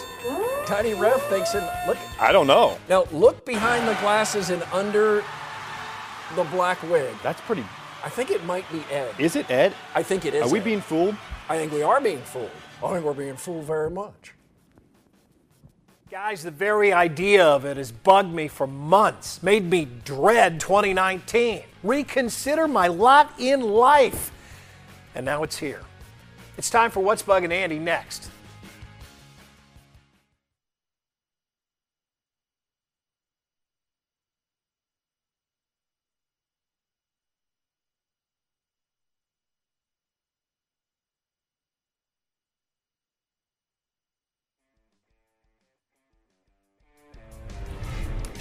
Tiny 0.68 0.94
Ref 0.94 1.22
thinks 1.30 1.52
him. 1.54 1.64
Look 1.88 1.98
I 2.20 2.32
don't 2.32 2.46
know. 2.48 2.78
now. 2.88 3.06
Look 3.12 3.44
behind 3.46 3.88
the 3.88 3.96
glasses 3.96 4.52
and 4.52 4.62
under 4.72 5.24
the 6.36 6.44
black 6.46 6.82
wig. 6.84 7.14
That's 7.24 7.42
pretty. 7.42 7.66
I 8.04 8.10
think 8.10 8.30
it 8.30 8.44
might 8.46 8.72
be 8.72 8.84
Ed. 8.92 9.14
Is 9.18 9.36
it 9.36 9.50
Ed? 9.50 9.74
I 9.96 10.04
think 10.04 10.26
it 10.26 10.34
is. 10.36 10.44
Are 10.44 10.50
we 10.50 10.60
Ed. 10.60 10.64
being 10.66 10.82
fooled? 10.82 11.16
I 11.50 11.58
think 11.58 11.72
we 11.74 11.82
are 11.82 12.00
being 12.00 12.22
fooled. 12.22 12.52
I 12.84 12.94
think 12.94 13.04
we're 13.06 13.14
being 13.14 13.36
fooled 13.36 13.66
very 13.66 13.90
much. 13.90 14.34
Guys, 16.12 16.44
the 16.44 16.52
very 16.52 16.92
idea 16.92 17.42
of 17.42 17.64
it 17.64 17.78
has 17.78 17.90
bugged 17.90 18.34
me 18.34 18.50
for 18.50 18.68
months, 18.68 19.42
made 19.42 19.64
me 19.64 19.88
dread 20.04 20.60
2019, 20.60 21.64
reconsider 21.84 22.68
my 22.68 22.88
lot 22.88 23.34
in 23.40 23.62
life. 23.62 24.34
And 25.16 25.26
now 25.26 25.44
it's 25.44 25.58
here. 25.58 25.80
It's 26.58 26.70
time 26.70 26.92
for 26.92 27.00
What's 27.00 27.24
Bugging 27.24 27.54
Andy 27.54 27.80
next. 27.80 28.30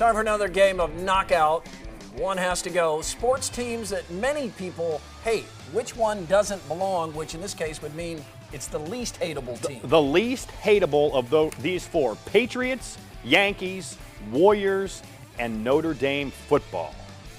Time 0.00 0.14
for 0.14 0.22
another 0.22 0.48
game 0.48 0.80
of 0.80 0.94
knockout. 1.02 1.68
One 2.16 2.38
has 2.38 2.62
to 2.62 2.70
go. 2.70 3.02
Sports 3.02 3.50
teams 3.50 3.90
that 3.90 4.10
many 4.10 4.48
people 4.48 4.98
hate. 5.24 5.44
Which 5.72 5.94
one 5.94 6.24
doesn't 6.24 6.66
belong? 6.68 7.12
Which 7.12 7.34
in 7.34 7.42
this 7.42 7.52
case 7.52 7.82
would 7.82 7.94
mean 7.94 8.24
it's 8.50 8.66
the 8.66 8.78
least 8.78 9.20
hateable 9.20 9.60
team. 9.60 9.80
The 9.84 10.00
least 10.00 10.48
hateable 10.62 11.12
of 11.12 11.28
tho- 11.28 11.50
these 11.60 11.86
four: 11.86 12.16
Patriots, 12.24 12.96
Yankees, 13.24 13.98
Warriors, 14.32 15.02
and 15.38 15.62
Notre 15.62 15.92
Dame 15.92 16.30
football. 16.30 16.94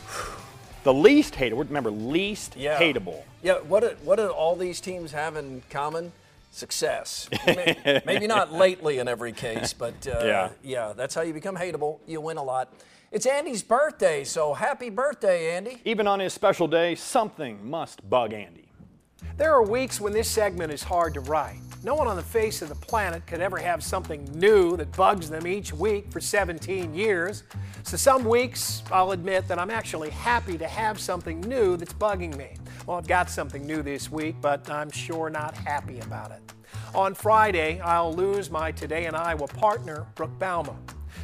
The 0.83 0.93
least 0.93 1.33
hateable. 1.33 1.67
Remember, 1.67 1.89
least 1.89 2.55
Yeah. 2.55 2.79
hateable. 2.79 3.23
Yeah, 3.41 3.55
what 3.55 3.79
do, 3.79 3.95
what 4.03 4.17
do 4.17 4.27
all 4.27 4.55
these 4.55 4.79
teams 4.79 5.13
have 5.13 5.35
in 5.35 5.63
common? 5.71 6.11
Success. 6.51 7.29
May- 7.47 8.01
Maybe 8.05 8.27
not 8.27 8.51
lately 8.53 8.99
in 8.99 9.07
every 9.07 9.31
case, 9.31 9.73
but 9.73 10.05
uh, 10.07 10.19
Yeah. 10.23 10.49
yeah, 10.61 10.93
that's 10.95 11.15
how 11.15 11.21
you 11.21 11.33
become 11.33 11.55
hateable. 11.55 11.99
You 12.05 12.21
win 12.21 12.37
a 12.37 12.43
lot. 12.43 12.73
It's 13.11 13.25
Andy's 13.25 13.63
birthday, 13.63 14.23
so 14.23 14.53
happy 14.53 14.89
birthday, 14.89 15.55
Andy. 15.55 15.81
Even 15.85 16.07
on 16.07 16.19
his 16.19 16.33
special 16.33 16.67
day, 16.67 16.95
something 16.95 17.67
must 17.67 18.07
bug 18.09 18.33
Andy. 18.33 18.69
There 19.37 19.53
are 19.53 19.63
weeks 19.65 19.99
when 20.01 20.13
this 20.13 20.29
segment 20.29 20.71
is 20.71 20.83
hard 20.83 21.13
to 21.15 21.19
write. 21.21 21.59
No 21.83 21.95
one 21.95 22.07
on 22.07 22.15
the 22.15 22.21
face 22.23 22.61
of 22.61 22.69
the 22.69 22.75
planet 22.75 23.25
could 23.25 23.41
ever 23.41 23.57
have 23.57 23.81
something 23.83 24.23
new 24.35 24.77
that 24.77 24.95
bugs 24.95 25.29
them 25.29 25.47
each 25.47 25.73
week 25.73 26.11
for 26.11 26.19
17 26.19 26.93
years. 26.93 27.43
So 27.83 27.97
some 27.97 28.23
weeks, 28.25 28.83
I'll 28.91 29.11
admit 29.11 29.47
that 29.47 29.57
I'm 29.57 29.71
actually 29.71 30.09
happy 30.11 30.57
to 30.57 30.67
have 30.67 30.99
something 30.99 31.39
new 31.41 31.77
that's 31.77 31.93
bugging 31.93 32.35
me. 32.37 32.53
Well, 32.87 32.97
I've 32.97 33.07
got 33.07 33.29
something 33.29 33.65
new 33.65 33.83
this 33.83 34.11
week, 34.11 34.37
but 34.41 34.67
I'm 34.67 34.89
sure 34.89 35.29
not 35.29 35.55
happy 35.55 35.99
about 35.99 36.31
it. 36.31 36.41
On 36.95 37.13
Friday, 37.13 37.79
I'll 37.79 38.11
lose 38.11 38.49
my 38.49 38.71
Today 38.71 39.05
in 39.05 39.13
Iowa 39.13 39.47
partner, 39.47 40.07
Brooke 40.15 40.37
Bauma. 40.39 40.75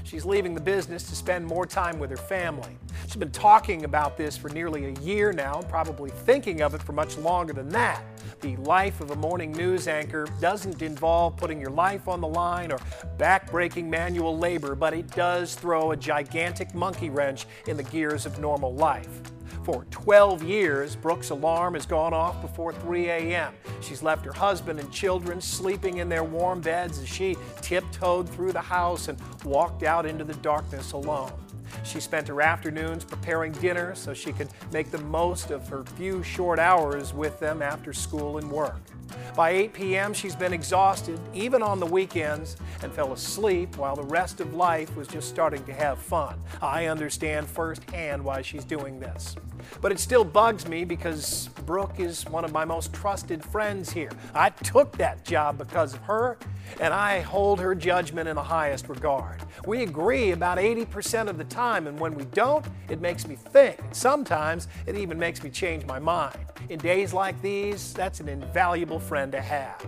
She's 0.03 0.23
leaving 0.23 0.53
the 0.53 0.61
business 0.61 1.03
to 1.09 1.15
spend 1.15 1.45
more 1.45 1.65
time 1.65 1.97
with 1.97 2.11
her 2.11 2.17
family. 2.17 2.77
She's 3.05 3.15
been 3.15 3.31
talking 3.31 3.85
about 3.85 4.17
this 4.17 4.37
for 4.37 4.49
nearly 4.49 4.85
a 4.85 4.91
year 5.01 5.33
now, 5.33 5.59
and 5.59 5.67
probably 5.67 6.11
thinking 6.11 6.61
of 6.61 6.75
it 6.75 6.83
for 6.83 6.93
much 6.93 7.17
longer 7.17 7.53
than 7.53 7.69
that. 7.69 8.03
The 8.41 8.55
life 8.57 9.01
of 9.01 9.09
a 9.09 9.15
morning 9.15 9.51
news 9.51 9.87
anchor 9.87 10.27
doesn't 10.39 10.83
involve 10.83 11.37
putting 11.37 11.59
your 11.59 11.71
life 11.71 12.07
on 12.07 12.21
the 12.21 12.27
line 12.27 12.71
or 12.71 12.77
backbreaking 13.17 13.85
manual 13.87 14.37
labor, 14.37 14.75
but 14.75 14.93
it 14.93 15.07
does 15.07 15.55
throw 15.55 15.91
a 15.91 15.97
gigantic 15.97 16.75
monkey 16.75 17.09
wrench 17.09 17.47
in 17.65 17.77
the 17.77 17.83
gears 17.83 18.27
of 18.27 18.37
normal 18.37 18.75
life. 18.75 19.21
For 19.63 19.85
12 19.91 20.43
years, 20.43 20.95
Brooke's 20.95 21.29
alarm 21.29 21.73
has 21.73 21.85
gone 21.85 22.13
off 22.13 22.41
before 22.41 22.73
3 22.73 23.09
a.m. 23.09 23.53
She's 23.81 24.01
left 24.03 24.25
her 24.25 24.33
husband 24.33 24.79
and 24.79 24.91
children 24.91 25.41
sleeping 25.41 25.97
in 25.97 26.09
their 26.09 26.23
warm 26.23 26.61
beds 26.61 26.99
as 26.99 27.07
she 27.07 27.35
tiptoed 27.61 28.29
through 28.29 28.51
the 28.51 28.61
house 28.61 29.07
and 29.07 29.19
walked 29.43 29.83
out 29.83 30.05
into 30.05 30.23
the 30.23 30.35
darkness 30.35 30.93
alone. 30.93 31.31
She 31.83 31.99
spent 31.99 32.27
her 32.27 32.41
afternoons 32.41 33.03
preparing 33.03 33.51
dinner 33.53 33.95
so 33.95 34.13
she 34.13 34.31
could 34.31 34.49
make 34.71 34.91
the 34.91 34.97
most 34.99 35.51
of 35.51 35.67
her 35.69 35.83
few 35.83 36.23
short 36.23 36.59
hours 36.59 37.13
with 37.13 37.39
them 37.39 37.61
after 37.61 37.93
school 37.93 38.37
and 38.37 38.49
work. 38.51 38.81
By 39.35 39.51
8 39.51 39.73
p.m., 39.73 40.13
she's 40.13 40.35
been 40.35 40.53
exhausted, 40.53 41.19
even 41.33 41.61
on 41.61 41.79
the 41.79 41.85
weekends, 41.85 42.57
and 42.81 42.91
fell 42.91 43.13
asleep 43.13 43.77
while 43.77 43.95
the 43.95 44.03
rest 44.03 44.39
of 44.39 44.53
life 44.53 44.95
was 44.95 45.07
just 45.07 45.29
starting 45.29 45.63
to 45.65 45.73
have 45.73 45.99
fun. 45.99 46.39
I 46.61 46.87
understand 46.87 47.47
firsthand 47.47 48.23
why 48.23 48.41
she's 48.41 48.65
doing 48.65 48.99
this. 48.99 49.35
But 49.81 49.91
it 49.91 49.99
still 49.99 50.23
bugs 50.23 50.67
me 50.67 50.85
because 50.85 51.49
Brooke 51.65 51.99
is 51.99 52.25
one 52.25 52.45
of 52.45 52.51
my 52.51 52.65
most 52.65 52.93
trusted 52.93 53.43
friends 53.43 53.91
here. 53.91 54.11
I 54.33 54.49
took 54.49 54.97
that 54.97 55.25
job 55.25 55.57
because 55.57 55.93
of 55.93 55.99
her, 56.01 56.37
and 56.79 56.93
I 56.93 57.19
hold 57.19 57.59
her 57.59 57.75
judgment 57.75 58.29
in 58.29 58.35
the 58.35 58.43
highest 58.43 58.89
regard. 58.89 59.41
We 59.65 59.83
agree 59.83 60.31
about 60.31 60.57
80% 60.57 61.27
of 61.27 61.37
the 61.37 61.43
time, 61.45 61.87
and 61.87 61.99
when 61.99 62.15
we 62.15 62.25
don't, 62.25 62.65
it 62.89 63.01
makes 63.01 63.27
me 63.27 63.35
think. 63.35 63.79
Sometimes 63.91 64.67
it 64.85 64.95
even 64.95 65.19
makes 65.19 65.43
me 65.43 65.49
change 65.49 65.85
my 65.85 65.99
mind. 65.99 66.37
In 66.69 66.79
days 66.79 67.13
like 67.13 67.41
these, 67.41 67.93
that's 67.93 68.19
an 68.19 68.29
invaluable 68.29 68.96
friend 68.99 69.31
to 69.31 69.41
have. 69.41 69.85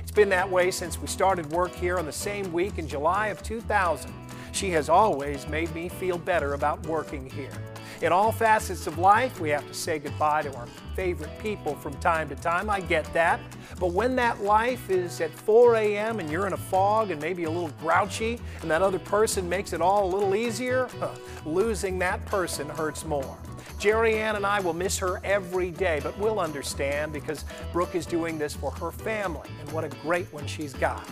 It's 0.00 0.10
been 0.10 0.28
that 0.30 0.50
way 0.50 0.70
since 0.70 0.98
we 0.98 1.06
started 1.06 1.50
work 1.50 1.74
here 1.74 1.98
on 1.98 2.06
the 2.06 2.12
same 2.12 2.52
week 2.52 2.78
in 2.78 2.86
July 2.86 3.28
of 3.28 3.42
2000. 3.42 4.12
She 4.52 4.70
has 4.70 4.88
always 4.88 5.46
made 5.48 5.74
me 5.74 5.88
feel 5.88 6.18
better 6.18 6.54
about 6.54 6.86
working 6.86 7.28
here. 7.30 7.52
In 8.02 8.10
all 8.10 8.32
facets 8.32 8.88
of 8.88 8.98
life, 8.98 9.38
we 9.38 9.48
have 9.50 9.66
to 9.68 9.74
say 9.74 10.00
goodbye 10.00 10.42
to 10.42 10.52
our 10.56 10.66
favorite 10.96 11.30
people 11.38 11.76
from 11.76 11.94
time 12.00 12.28
to 12.30 12.34
time. 12.34 12.68
I 12.68 12.80
get 12.80 13.10
that. 13.14 13.40
But 13.78 13.92
when 13.92 14.16
that 14.16 14.42
life 14.42 14.90
is 14.90 15.20
at 15.20 15.30
4 15.30 15.76
a.m. 15.76 16.18
and 16.18 16.28
you're 16.28 16.48
in 16.48 16.52
a 16.52 16.56
fog 16.56 17.12
and 17.12 17.20
maybe 17.20 17.44
a 17.44 17.50
little 17.50 17.70
grouchy, 17.80 18.40
and 18.60 18.70
that 18.70 18.82
other 18.82 18.98
person 18.98 19.48
makes 19.48 19.72
it 19.72 19.80
all 19.80 20.04
a 20.04 20.10
little 20.12 20.34
easier, 20.34 20.88
huh, 20.98 21.14
losing 21.46 21.98
that 22.00 22.24
person 22.26 22.68
hurts 22.68 23.04
more. 23.04 23.38
Jerry 23.82 24.14
Ann 24.14 24.36
and 24.36 24.46
I 24.46 24.60
will 24.60 24.74
miss 24.74 24.96
her 24.98 25.20
every 25.24 25.72
day, 25.72 25.98
but 26.04 26.16
we'll 26.16 26.38
understand 26.38 27.12
because 27.12 27.44
Brooke 27.72 27.96
is 27.96 28.06
doing 28.06 28.38
this 28.38 28.54
for 28.54 28.70
her 28.70 28.92
family, 28.92 29.50
and 29.58 29.72
what 29.72 29.82
a 29.82 29.88
great 30.02 30.32
one 30.32 30.46
she's 30.46 30.72
got. 30.72 31.04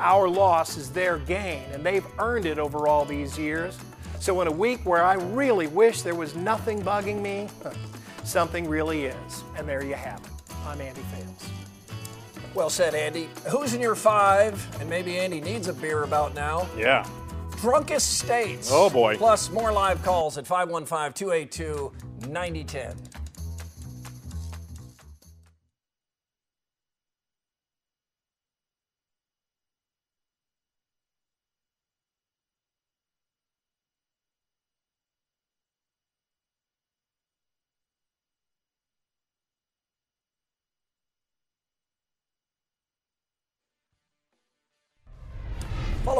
Our 0.00 0.28
loss 0.28 0.76
is 0.76 0.90
their 0.90 1.18
gain, 1.18 1.62
and 1.70 1.86
they've 1.86 2.04
earned 2.18 2.46
it 2.46 2.58
over 2.58 2.88
all 2.88 3.04
these 3.04 3.38
years. 3.38 3.78
So, 4.18 4.40
in 4.40 4.48
a 4.48 4.50
week 4.50 4.80
where 4.84 5.04
I 5.04 5.14
really 5.14 5.68
wish 5.68 6.02
there 6.02 6.16
was 6.16 6.34
nothing 6.34 6.82
bugging 6.82 7.22
me, 7.22 7.48
something 8.24 8.68
really 8.68 9.04
is. 9.04 9.44
And 9.56 9.68
there 9.68 9.84
you 9.84 9.94
have 9.94 10.18
it. 10.18 10.54
I'm 10.66 10.80
Andy 10.80 11.02
Fales. 11.12 11.48
Well 12.54 12.70
said, 12.70 12.96
Andy. 12.96 13.28
Who's 13.48 13.72
in 13.72 13.80
your 13.80 13.94
five? 13.94 14.66
And 14.80 14.90
maybe 14.90 15.16
Andy 15.16 15.40
needs 15.40 15.68
a 15.68 15.72
beer 15.72 16.02
about 16.02 16.34
now. 16.34 16.68
Yeah. 16.76 17.06
Drunkest 17.64 18.18
states. 18.18 18.68
Oh, 18.70 18.90
boy. 18.90 19.16
Plus 19.16 19.48
more 19.48 19.72
live 19.72 20.02
calls 20.02 20.36
at 20.36 20.46
515 20.46 21.14
282 21.14 21.92
9010. 22.28 23.23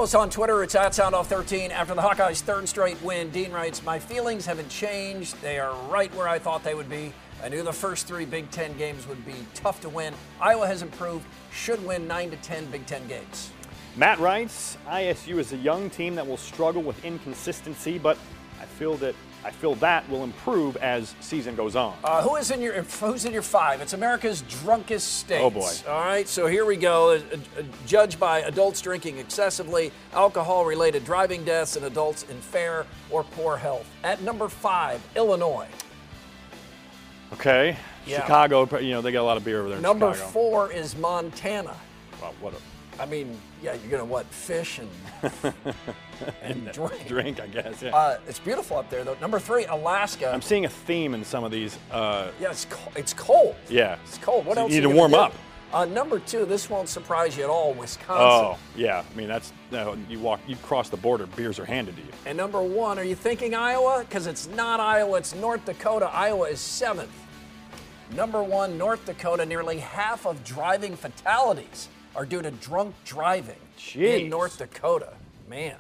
Follow 0.05 0.21
us 0.21 0.23
on 0.23 0.29
Twitter. 0.29 0.63
It's 0.63 0.75
at 0.75 0.93
SoundOff13. 0.93 1.71
After 1.71 1.95
the 1.95 2.03
Hawkeyes' 2.03 2.43
third 2.43 2.69
straight 2.69 3.01
win, 3.03 3.31
Dean 3.31 3.51
writes, 3.51 3.83
My 3.83 3.99
feelings 3.99 4.45
haven't 4.45 4.69
changed. 4.69 5.41
They 5.41 5.59
are 5.59 5.75
right 5.89 6.15
where 6.15 6.29
I 6.29 6.39
thought 6.39 6.63
they 6.63 6.75
would 6.75 6.91
be. 6.91 7.11
I 7.43 7.49
knew 7.49 7.63
the 7.63 7.73
first 7.73 8.07
three 8.07 8.27
Big 8.27 8.51
Ten 8.51 8.77
games 8.77 9.07
would 9.09 9.25
be 9.25 9.33
tough 9.55 9.81
to 9.81 9.89
win. 9.89 10.13
Iowa 10.43 10.67
has 10.67 10.83
improved, 10.83 11.25
should 11.51 11.83
win 11.87 12.07
9 12.07 12.33
to 12.33 12.37
10 12.37 12.67
Big 12.67 12.85
Ten 12.85 13.09
games. 13.09 13.51
Matt 13.97 14.19
writes, 14.21 14.77
ISU 14.87 15.39
is 15.39 15.55
a 15.55 15.57
young 15.57 15.89
team 15.89 16.15
that 16.17 16.27
will 16.27 16.37
struggle 16.37 16.83
with 16.83 17.03
inconsistency, 17.03 17.97
but 17.97 18.19
I 18.65 18.67
feel 18.67 18.97
that 18.97 19.15
I 19.45 19.51
feel 19.51 19.75
that 19.77 20.09
will 20.09 20.25
improve 20.25 20.79
as 20.79 21.15
season 21.21 21.55
goes 21.55 21.77
on. 21.77 21.95
Uh, 22.03 22.23
who 22.23 22.37
is 22.37 22.51
in 22.51 22.63
your 22.63 22.73
Who's 22.83 23.27
in 23.27 23.33
your 23.35 23.43
five? 23.43 23.83
It's 23.83 23.93
America's 23.93 24.41
drunkest 24.41 25.19
states. 25.19 25.43
Oh, 25.45 25.51
boy. 25.51 25.71
All 25.87 26.01
right, 26.01 26.27
so 26.27 26.47
here 26.47 26.65
we 26.65 26.79
go. 26.79 27.11
Uh, 27.11 27.21
uh, 27.35 27.63
judged 27.85 28.19
by 28.19 28.41
adults 28.41 28.81
drinking 28.81 29.19
excessively, 29.19 29.93
alcohol-related 30.15 31.05
driving 31.05 31.45
deaths, 31.45 31.77
and 31.77 31.85
adults 31.85 32.23
in 32.31 32.39
fair 32.39 32.87
or 33.11 33.23
poor 33.23 33.59
health. 33.59 33.87
At 34.03 34.23
number 34.23 34.49
five, 34.49 35.07
Illinois. 35.15 35.69
Okay. 37.35 37.77
Yeah. 38.07 38.23
Chicago, 38.23 38.79
you 38.79 38.93
know, 38.93 39.03
they 39.03 39.13
got 39.13 39.21
a 39.21 39.29
lot 39.29 39.37
of 39.37 39.45
beer 39.45 39.61
over 39.61 39.69
there 39.69 39.77
in 39.77 39.83
Number 39.83 40.15
four 40.15 40.73
is 40.73 40.97
Montana. 40.97 41.77
Wow, 42.23 42.33
what 42.41 42.55
a 42.55 42.57
I 42.99 43.07
mean, 43.07 43.39
yeah, 43.63 43.75
you're 43.75 43.91
gonna 43.91 44.05
what? 44.05 44.27
Fish 44.27 44.79
and 44.79 44.89
and 46.43 46.71
drink. 46.73 47.07
drink, 47.07 47.41
I 47.41 47.47
guess. 47.47 47.83
Yeah. 47.83 47.95
Uh, 47.95 48.19
it's 48.29 48.39
beautiful 48.39 48.77
up 48.79 48.89
there, 48.91 49.05
though. 49.05 49.17
Number 49.21 49.39
three, 49.39 49.65
Alaska. 49.67 50.31
I'm 50.33 50.43
seeing 50.43 50.65
a 50.65 50.69
theme 50.69 51.15
in 51.15 51.25
some 51.25 51.45
of 51.45 51.51
these. 51.51 51.79
Uh, 51.91 52.29
yeah, 52.41 52.51
it's 52.51 52.67
co- 52.67 52.93
it's 52.97 53.13
cold. 53.15 53.57
yeah. 53.69 53.97
It's 54.05 54.19
cold. 54.19 54.47
What 54.47 54.57
So 54.57 54.63
else? 54.63 54.73
You 54.73 54.81
need 54.81 54.89
to 54.89 54.95
warm 54.95 55.13
do? 55.13 55.19
up. 55.19 55.35
Uh, 55.73 55.85
number 55.87 56.21
two, 56.21 56.45
this 56.45 56.71
won't 56.71 56.89
surprise 56.89 57.37
you 57.37 57.43
at 57.43 57.51
all. 57.51 57.73
Wisconsin. 57.75 58.17
Oh, 58.25 58.57
yeah. 58.77 59.03
I 59.13 59.17
mean, 59.17 59.27
that's 59.27 59.53
no, 59.73 59.97
you 60.09 60.21
walk, 60.21 60.39
you 60.47 60.55
cross 60.57 60.89
the 60.89 60.97
border, 60.97 61.27
beers 61.27 61.59
are 61.59 61.65
handed 61.65 61.97
to 61.97 62.03
you. 62.03 62.09
And 62.27 62.39
number 62.39 62.63
one, 62.63 62.97
are 62.97 63.03
you 63.03 63.17
thinking 63.17 63.57
Iowa? 63.57 64.05
Because 64.09 64.29
it's 64.29 64.47
not 64.47 64.79
Iowa, 64.79 65.19
it's 65.19 65.35
North 65.35 65.65
Dakota. 65.65 66.07
Iowa 66.13 66.47
is 66.49 66.61
seventh. 66.61 67.11
Number 68.15 68.41
one, 68.41 68.79
North 68.79 69.05
Dakota. 69.05 69.45
Nearly 69.45 69.79
half 69.79 70.27
of 70.27 70.45
driving 70.45 70.95
fatalities 70.95 71.89
are 72.15 72.25
due 72.25 72.43
to 72.43 72.53
drunk 72.53 72.95
driving 73.05 73.57
Jeez. 73.77 74.21
in 74.21 74.29
North 74.29 74.59
Dakota. 74.59 75.15
Man, 75.49 75.75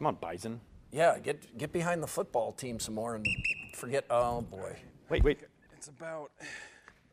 Come 0.00 0.06
on, 0.06 0.14
Bison. 0.14 0.60
yeah, 0.92 1.18
get 1.18 1.58
get 1.58 1.72
behind 1.74 2.02
the 2.02 2.06
football 2.06 2.52
team 2.52 2.80
some 2.80 2.94
more 2.94 3.16
and 3.16 3.26
forget. 3.74 4.06
Oh 4.08 4.40
boy. 4.40 4.74
Wait, 5.10 5.22
wait. 5.22 5.38
It's 5.76 5.88
about 5.88 6.30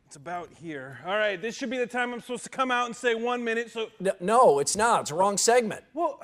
it's 0.06 0.16
about 0.16 0.48
here. 0.54 1.00
All 1.06 1.18
right, 1.18 1.42
this 1.42 1.54
should 1.58 1.70
be 1.70 1.78
the 1.78 1.86
time 1.86 2.14
I'm 2.14 2.22
supposed 2.22 2.46
to 2.46 2.50
come 2.50 2.72
out 2.72 2.86
and 2.86 2.96
say 2.96 3.14
one 3.14 3.44
minute. 3.44 3.72
So, 3.72 3.90
No, 4.22 4.60
it's 4.60 4.78
not. 4.78 5.02
It's 5.02 5.12
a 5.12 5.16
wrong 5.16 5.38
segment. 5.38 5.84
well, 5.94 6.22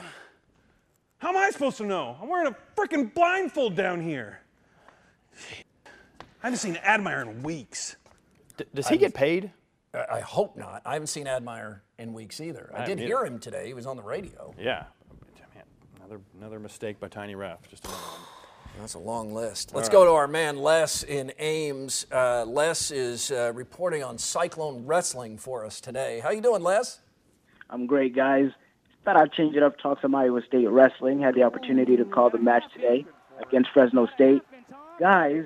how 1.17 1.29
am 1.29 1.35
I 1.37 1.49
supposed 1.49 1.75
to 1.79 1.85
know? 1.85 2.15
I'm 2.21 2.29
wearing 2.29 2.47
a 2.47 2.55
freaking 2.79 3.13
blindfold 3.13 3.75
down 3.75 3.99
here. 3.99 4.39
I 6.41 6.47
haven't 6.47 6.59
seen 6.59 6.77
Admire 6.77 7.21
in 7.23 7.43
weeks. 7.43 7.97
D- 8.55 8.63
does 8.73 8.87
he 8.87 8.97
get 8.97 9.13
paid? 9.13 9.51
I 9.93 10.05
I 10.13 10.19
hope 10.21 10.55
not. 10.55 10.81
I 10.85 10.93
haven't 10.93 11.07
seen 11.07 11.27
Admire 11.27 11.83
in 11.99 12.13
weeks 12.13 12.39
either. 12.39 12.71
I, 12.73 12.83
I 12.83 12.85
did 12.85 12.99
hear 12.99 13.17
either. 13.19 13.25
him 13.25 13.39
today. 13.39 13.67
He 13.67 13.73
was 13.73 13.85
on 13.85 13.97
the 13.97 14.03
radio. 14.03 14.53
Yeah. 14.57 14.85
Man, 16.03 16.09
another 16.09 16.23
another 16.37 16.59
mistake 16.59 16.99
by 16.99 17.07
Tiny 17.07 17.35
Ref. 17.35 17.67
Just 17.69 17.85
another 17.85 17.99
one. 17.99 18.19
That's 18.79 18.95
a 18.95 18.99
long 18.99 19.33
list. 19.33 19.73
Let's 19.75 19.89
go 19.89 20.03
to 20.05 20.11
our 20.11 20.27
man 20.27 20.57
Les 20.57 21.03
in 21.03 21.31
Ames. 21.37 22.07
Uh, 22.11 22.43
Les 22.45 22.91
is 22.91 23.31
uh, 23.31 23.51
reporting 23.53 24.03
on 24.03 24.17
Cyclone 24.17 24.85
Wrestling 24.85 25.37
for 25.37 25.65
us 25.65 25.79
today. 25.79 26.19
How 26.21 26.31
you 26.31 26.41
doing, 26.41 26.63
Les? 26.63 26.99
I'm 27.69 27.85
great, 27.85 28.15
guys. 28.15 28.49
Thought 29.05 29.17
I'd 29.17 29.31
change 29.33 29.55
it 29.55 29.63
up, 29.63 29.77
talk 29.77 30.01
some 30.01 30.15
Iowa 30.15 30.41
State 30.47 30.67
wrestling. 30.69 31.21
Had 31.21 31.35
the 31.35 31.43
opportunity 31.43 31.95
to 31.97 32.05
call 32.05 32.29
the 32.29 32.39
match 32.39 32.63
today 32.73 33.05
against 33.45 33.69
Fresno 33.71 34.07
State. 34.15 34.41
Guys, 34.99 35.45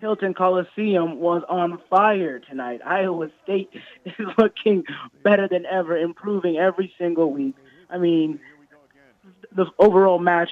Hilton 0.00 0.34
Coliseum 0.34 1.20
was 1.20 1.42
on 1.48 1.80
fire 1.88 2.40
tonight. 2.40 2.80
Iowa 2.84 3.30
State 3.44 3.70
is 4.04 4.26
looking 4.36 4.84
better 5.22 5.46
than 5.48 5.64
ever, 5.66 5.96
improving 5.96 6.56
every 6.56 6.92
single 6.98 7.32
week. 7.32 7.54
I 7.88 7.98
mean, 7.98 8.40
the 9.54 9.66
overall 9.78 10.18
match, 10.18 10.50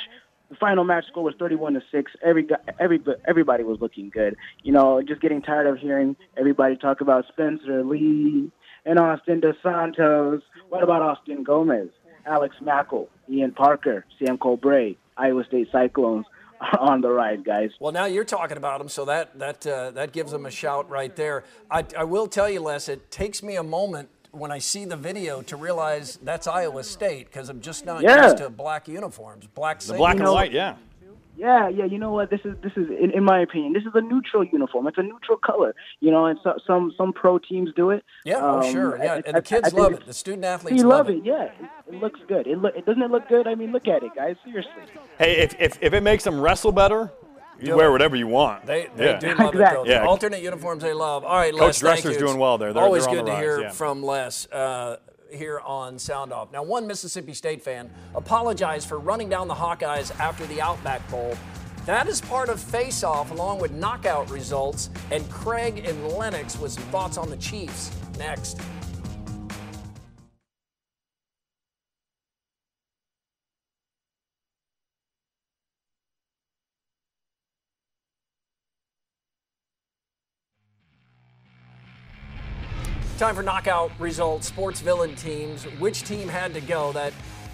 the 0.51 0.57
final 0.57 0.85
match 0.85 1.05
score 1.09 1.23
was 1.23 1.35
31 1.39 1.75
to 1.75 1.83
six. 1.93 2.13
Every 2.23 2.47
every 2.79 3.01
everybody 3.27 3.65
was 3.65 3.79
looking 3.81 4.11
good. 4.11 4.37
You 4.63 4.73
know, 4.73 5.03
just 5.03 5.21
getting 5.21 5.43
tired 5.43 5.67
of 5.67 5.79
hearing 5.79 6.17
everybody 6.37 6.77
talk 6.77 7.01
about 7.01 7.27
Spencer 7.29 7.85
Lee 7.85 8.51
and 8.85 8.99
Austin 8.99 9.41
DeSantos. 9.41 10.43
What 10.69 10.83
about 10.83 11.03
Austin 11.03 11.43
Gomez, 11.45 11.91
Alex 12.27 12.57
Mackall, 12.63 13.09
Ian 13.31 13.53
Parker, 13.53 14.05
Sam 14.19 14.39
Colbray, 14.39 14.97
Iowa 15.17 15.45
State 15.45 15.69
Cyclones 15.71 16.27
on 16.79 17.01
the 17.01 17.11
rise, 17.11 17.41
guys. 17.45 17.71
Well, 17.81 17.93
now 17.93 18.07
you're 18.07 18.25
talking 18.25 18.57
about 18.57 18.79
them, 18.79 18.89
so 18.89 19.05
that 19.05 19.39
that 19.39 19.67
uh, 19.67 19.91
that 19.93 20.13
gives 20.13 20.33
them 20.33 20.47
a 20.47 20.51
shout 20.51 20.89
right 20.89 21.15
there. 21.15 21.45
I, 21.71 21.85
I 21.97 22.05
will 22.05 22.27
tell 22.27 22.49
you, 22.49 22.61
Les, 22.61 22.89
it 22.89 23.11
takes 23.11 23.43
me 23.43 23.57
a 23.57 23.63
moment 23.63 24.09
when 24.33 24.51
I 24.51 24.59
see 24.59 24.85
the 24.85 24.97
video 24.97 25.43
to 25.43 25.57
realize 25.57 26.19
that's 26.23 26.47
Iowa 26.47 26.85
State 26.85 27.27
because 27.27 27.49
I'm 27.49 27.61
just 27.61 27.87
not 27.87 28.03
Yeah. 28.03 28.25
used 28.25 28.39
to 28.39 28.51
black 28.51 28.89
uniforms, 28.89 29.47
black. 29.55 29.81
The 29.81 29.95
black 29.95 30.17
and 30.17 30.25
know- 30.25 30.35
white, 30.35 30.53
yeah. 30.53 30.77
Yeah, 31.37 31.69
yeah. 31.69 31.85
You 31.85 31.99
know 31.99 32.11
what? 32.11 32.31
This 32.31 32.41
is 32.45 32.57
this 32.65 32.73
is 32.75 32.89
in, 32.91 33.13
in 33.13 33.23
my 33.23 33.39
opinion, 33.41 33.73
this 33.73 33.85
is 33.85 33.93
a 33.95 34.01
neutral 34.01 34.43
uniform. 34.43 34.89
It's 34.89 34.99
a 34.99 35.05
neutral 35.05 35.39
color. 35.39 35.73
You 36.01 36.11
know, 36.11 36.27
and 36.27 36.37
so, 36.43 36.55
some 36.67 36.93
some 36.97 37.13
pro 37.13 37.39
teams 37.39 37.71
do 37.77 37.91
it. 37.91 38.05
Yeah, 38.25 38.39
oh, 38.41 38.59
Um, 38.59 38.73
sure. 38.73 38.99
Yeah, 38.99 39.13
I- 39.13 39.17
and 39.19 39.29
I- 39.29 39.33
the 39.39 39.43
kids 39.43 39.69
I 39.69 39.71
think 39.71 39.81
love 39.81 39.93
it. 39.93 40.05
The 40.07 40.13
student 40.15 40.45
athletes 40.45 40.83
We 40.83 40.89
love 40.89 41.09
it. 41.09 41.25
Yeah, 41.25 41.45
it, 41.45 41.53
it 41.87 41.95
looks 42.01 42.19
good. 42.27 42.49
It 42.49 42.59
look. 42.59 42.75
It 42.75 42.85
doesn't 42.87 43.01
it 43.01 43.13
look 43.13 43.29
good? 43.29 43.47
I 43.47 43.55
mean, 43.55 43.71
look 43.71 43.87
at 43.87 44.03
it, 44.03 44.17
guys. 44.17 44.35
Seriously. 44.45 44.73
Hey, 45.17 45.37
if, 45.39 45.55
if, 45.61 45.79
if 45.81 45.93
it 45.93 46.03
makes 46.03 46.25
them 46.25 46.41
wrestle 46.41 46.73
better, 46.73 47.13
you 47.61 47.77
wear 47.77 47.91
whatever 47.93 48.17
you 48.17 48.27
want. 48.27 48.67
They, 48.67 48.89
they 48.97 49.07
yeah. 49.07 49.19
do 49.19 49.29
love 49.29 49.39
it, 49.39 49.39
though. 49.39 49.49
Exactly. 49.61 49.89
The 49.89 49.95
Yeah. 49.95 50.07
alternate 50.07 50.43
uniforms 50.43 50.83
they 50.83 50.93
love. 50.93 51.25
All 51.25 51.37
right, 51.37 51.53
Coach 51.53 51.61
Les, 51.61 51.81
thank 51.81 52.03
Dresser's 52.03 52.21
you. 52.21 52.27
doing 52.27 52.39
well 52.39 52.59
there. 52.59 52.73
They're- 52.73 52.83
Always 52.83 53.07
they're 53.07 53.15
good 53.17 53.27
the 53.27 53.31
to 53.31 53.33
rise, 53.33 53.43
hear 53.43 53.61
yeah. 53.61 53.71
from 53.71 54.03
Les 54.03 54.47
uh, 54.53 54.97
here 55.31 55.61
on 55.61 55.99
Sound 55.99 56.33
Off. 56.33 56.53
Now, 56.53 56.63
one 56.63 56.87
Mississippi 56.87 57.35
State 57.35 57.63
fan 57.63 57.91
apologized 58.15 58.89
for 58.89 58.99
running 58.99 59.29
down 59.29 59.49
the 59.49 59.55
Hawkeyes 59.55 60.19
after 60.19 60.47
the 60.47 60.61
Outback 60.61 61.09
Bowl. 61.11 61.37
That 61.87 62.07
is 62.07 62.21
part 62.21 62.49
of 62.51 62.61
Face 62.61 63.03
Off, 63.03 63.31
along 63.31 63.61
with 63.61 63.73
knockout 63.73 64.31
results. 64.31 64.91
And 65.11 65.29
Craig 65.31 65.85
and 65.87 66.09
Lennox 66.09 66.59
with 66.59 66.73
some 66.73 66.83
thoughts 66.85 67.17
on 67.17 67.31
the 67.31 67.37
Chiefs 67.39 67.91
next. 68.19 68.61
Time 83.19 83.35
for 83.35 83.43
knockout 83.43 83.91
results. 83.99 84.47
Sports 84.47 84.81
villain 84.81 85.17
teams. 85.17 85.65
Which 85.81 86.05
team 86.05 86.29
had 86.29 86.55
to 86.55 86.61
go? 86.61 86.93
That 86.93 87.13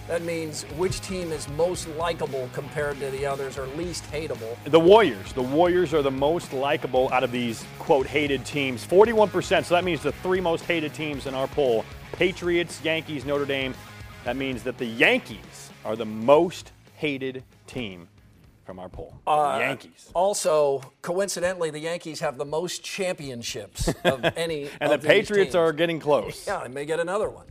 that 0.09 0.21
means 0.21 0.65
which 0.77 1.01
team 1.01 1.33
is 1.33 1.49
most 1.49 1.89
likable 1.97 2.51
compared 2.53 3.01
to 3.01 3.09
the 3.09 3.25
others, 3.25 3.57
or 3.57 3.67
least 3.69 4.05
hateable. 4.13 4.59
The 4.65 4.79
Warriors. 4.79 5.33
The 5.33 5.41
Warriors 5.41 5.95
are 5.95 6.03
the 6.03 6.11
most 6.11 6.53
likable 6.53 7.11
out 7.15 7.25
of 7.25 7.33
these 7.33 7.65
quote 7.79 8.07
hated 8.07 8.45
teams. 8.45 8.87
41%. 8.87 9.65
So 9.65 9.75
that 9.75 9.85
means 9.85 10.03
the 10.03 10.13
three 10.13 10.39
most 10.39 10.67
hated 10.67 10.93
teams 10.93 11.25
in 11.25 11.33
our 11.33 11.47
poll: 11.47 11.87
Patriots, 12.13 12.83
Yankees, 12.85 13.25
Notre 13.25 13.47
Dame. 13.47 13.75
That 14.25 14.37
means 14.37 14.65
that 14.65 14.77
the 14.77 14.85
Yankees 14.85 15.71
are 15.83 15.97
the 15.97 16.05
most 16.05 16.73
hated 16.97 17.43
team 17.67 18.07
from 18.65 18.79
our 18.79 18.89
poll. 18.89 19.15
Uh, 19.27 19.59
Yankees. 19.61 20.11
Also, 20.15 20.81
coincidentally, 21.03 21.71
the 21.71 21.79
Yankees 21.79 22.21
have 22.21 22.39
the 22.39 22.45
most 22.45 22.83
championships 22.83 23.89
of 24.05 24.25
any. 24.37 24.69
and 24.81 24.93
of 24.93 25.03
the 25.03 25.07
Patriots 25.09 25.49
teams. 25.49 25.55
are 25.55 25.73
getting 25.73 26.01
close. 26.01 26.47
Yeah, 26.47 26.63
they 26.63 26.69
may 26.69 26.85
get 26.85 27.01
another 27.01 27.29
one. 27.29 27.47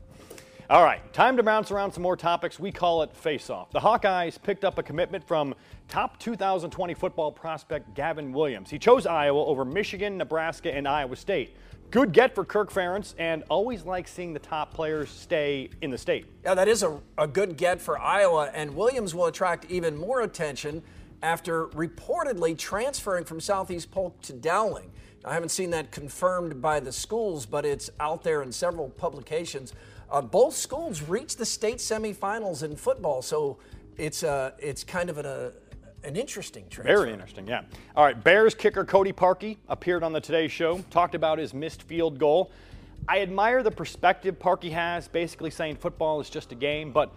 All 0.69 0.83
right, 0.83 1.01
time 1.13 1.37
to 1.37 1.43
bounce 1.43 1.71
around 1.71 1.91
some 1.91 2.01
more 2.03 2.15
topics. 2.15 2.57
We 2.57 2.71
call 2.71 3.03
it 3.03 3.15
face 3.15 3.49
off. 3.49 3.69
The 3.71 3.79
Hawkeyes 3.79 4.41
picked 4.41 4.63
up 4.63 4.77
a 4.79 4.83
commitment 4.83 5.27
from 5.27 5.53
top 5.89 6.17
2020 6.19 6.93
football 6.93 7.31
prospect 7.31 7.93
Gavin 7.93 8.31
Williams. 8.31 8.69
He 8.69 8.79
chose 8.79 9.05
Iowa 9.05 9.45
over 9.45 9.65
Michigan, 9.65 10.17
Nebraska, 10.17 10.73
and 10.73 10.87
Iowa 10.87 11.15
State. 11.15 11.55
Good 11.91 12.11
get 12.11 12.33
for 12.33 12.43
Kirk 12.43 12.71
Ferentz, 12.71 13.13
and 13.19 13.43
always 13.49 13.83
like 13.83 14.07
seeing 14.07 14.33
the 14.33 14.39
top 14.39 14.73
players 14.73 15.09
stay 15.11 15.69
in 15.81 15.91
the 15.91 15.97
state. 15.97 16.25
Yeah, 16.43 16.55
that 16.55 16.67
is 16.67 16.81
a, 16.81 16.99
a 17.19 17.27
good 17.27 17.55
get 17.55 17.79
for 17.79 17.99
Iowa, 17.99 18.49
and 18.55 18.73
Williams 18.75 19.13
will 19.13 19.27
attract 19.27 19.65
even 19.69 19.95
more 19.95 20.21
attention 20.21 20.81
after 21.23 21.67
reportedly 21.67 22.55
transferring 22.55 23.23
from 23.23 23.39
Southeast 23.39 23.89
Polk 23.89 24.21
to 24.21 24.33
Dowling. 24.33 24.91
I 25.25 25.33
haven't 25.33 25.49
seen 25.49 25.69
that 25.69 25.89
confirmed 25.89 26.61
by 26.61 26.81
the 26.81 26.91
schools, 26.91 27.45
but 27.45 27.65
it's 27.65 27.89
out 27.99 28.23
there 28.23 28.43
in 28.43 28.51
several 28.51 28.89
publications. 28.89 29.73
Uh, 30.11 30.21
both 30.21 30.53
schools 30.53 31.01
reached 31.01 31.37
the 31.37 31.45
state 31.45 31.77
semifinals 31.77 32.61
in 32.61 32.75
football, 32.75 33.21
so 33.21 33.57
it's 33.97 34.21
uh, 34.21 34.51
it's 34.59 34.83
kind 34.83 35.09
of 35.09 35.17
an, 35.17 35.25
uh, 35.25 35.51
an 36.03 36.17
interesting 36.17 36.65
transfer. 36.69 36.93
Very 36.93 37.13
interesting, 37.13 37.47
yeah. 37.47 37.61
All 37.95 38.03
right, 38.03 38.21
Bears 38.21 38.53
kicker 38.53 38.83
Cody 38.83 39.13
Parkey 39.13 39.57
appeared 39.69 40.03
on 40.03 40.11
the 40.11 40.19
Today 40.19 40.49
Show, 40.49 40.79
talked 40.89 41.15
about 41.15 41.39
his 41.39 41.53
missed 41.53 41.83
field 41.83 42.19
goal. 42.19 42.51
I 43.07 43.21
admire 43.21 43.63
the 43.63 43.71
perspective 43.71 44.37
Parkey 44.39 44.71
has, 44.71 45.07
basically 45.07 45.51
saying 45.51 45.77
football 45.77 46.19
is 46.19 46.29
just 46.29 46.51
a 46.51 46.55
game, 46.55 46.91
but 46.91 47.13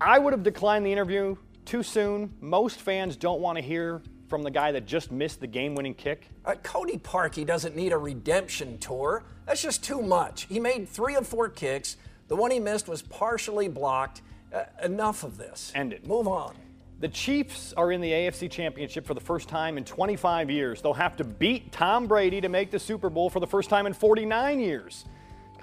I 0.00 0.18
would 0.18 0.34
have 0.34 0.42
declined 0.42 0.84
the 0.84 0.92
interview 0.92 1.36
too 1.66 1.82
soon. 1.82 2.32
Most 2.40 2.80
fans 2.80 3.16
don't 3.16 3.40
want 3.40 3.56
to 3.58 3.62
hear 3.62 4.02
from 4.28 4.42
the 4.42 4.50
guy 4.50 4.72
that 4.72 4.86
just 4.86 5.12
missed 5.12 5.40
the 5.40 5.46
game 5.46 5.74
winning 5.74 5.94
kick. 5.94 6.28
Uh, 6.44 6.54
Cody 6.62 6.98
Parkey 6.98 7.46
doesn't 7.46 7.76
need 7.76 7.92
a 7.92 7.98
redemption 7.98 8.78
tour. 8.78 9.24
That's 9.46 9.62
just 9.62 9.84
too 9.84 10.02
much. 10.02 10.44
He 10.44 10.58
made 10.58 10.88
three 10.88 11.14
of 11.14 11.26
four 11.26 11.48
kicks. 11.48 11.96
The 12.28 12.36
one 12.36 12.50
he 12.50 12.58
missed 12.58 12.88
was 12.88 13.02
partially 13.02 13.68
blocked. 13.68 14.22
Uh, 14.52 14.64
enough 14.82 15.22
of 15.24 15.36
this. 15.36 15.72
End 15.74 15.92
it. 15.92 16.06
Move 16.06 16.28
on. 16.28 16.54
The 16.98 17.08
Chiefs 17.08 17.74
are 17.76 17.92
in 17.92 18.00
the 18.00 18.10
AFC 18.10 18.50
Championship 18.50 19.06
for 19.06 19.12
the 19.12 19.20
first 19.20 19.48
time 19.48 19.76
in 19.76 19.84
25 19.84 20.50
years. 20.50 20.80
They'll 20.80 20.94
have 20.94 21.16
to 21.18 21.24
beat 21.24 21.70
Tom 21.70 22.06
Brady 22.06 22.40
to 22.40 22.48
make 22.48 22.70
the 22.70 22.78
Super 22.78 23.10
Bowl 23.10 23.28
for 23.28 23.38
the 23.38 23.46
first 23.46 23.68
time 23.68 23.86
in 23.86 23.92
49 23.92 24.60
years. 24.60 25.04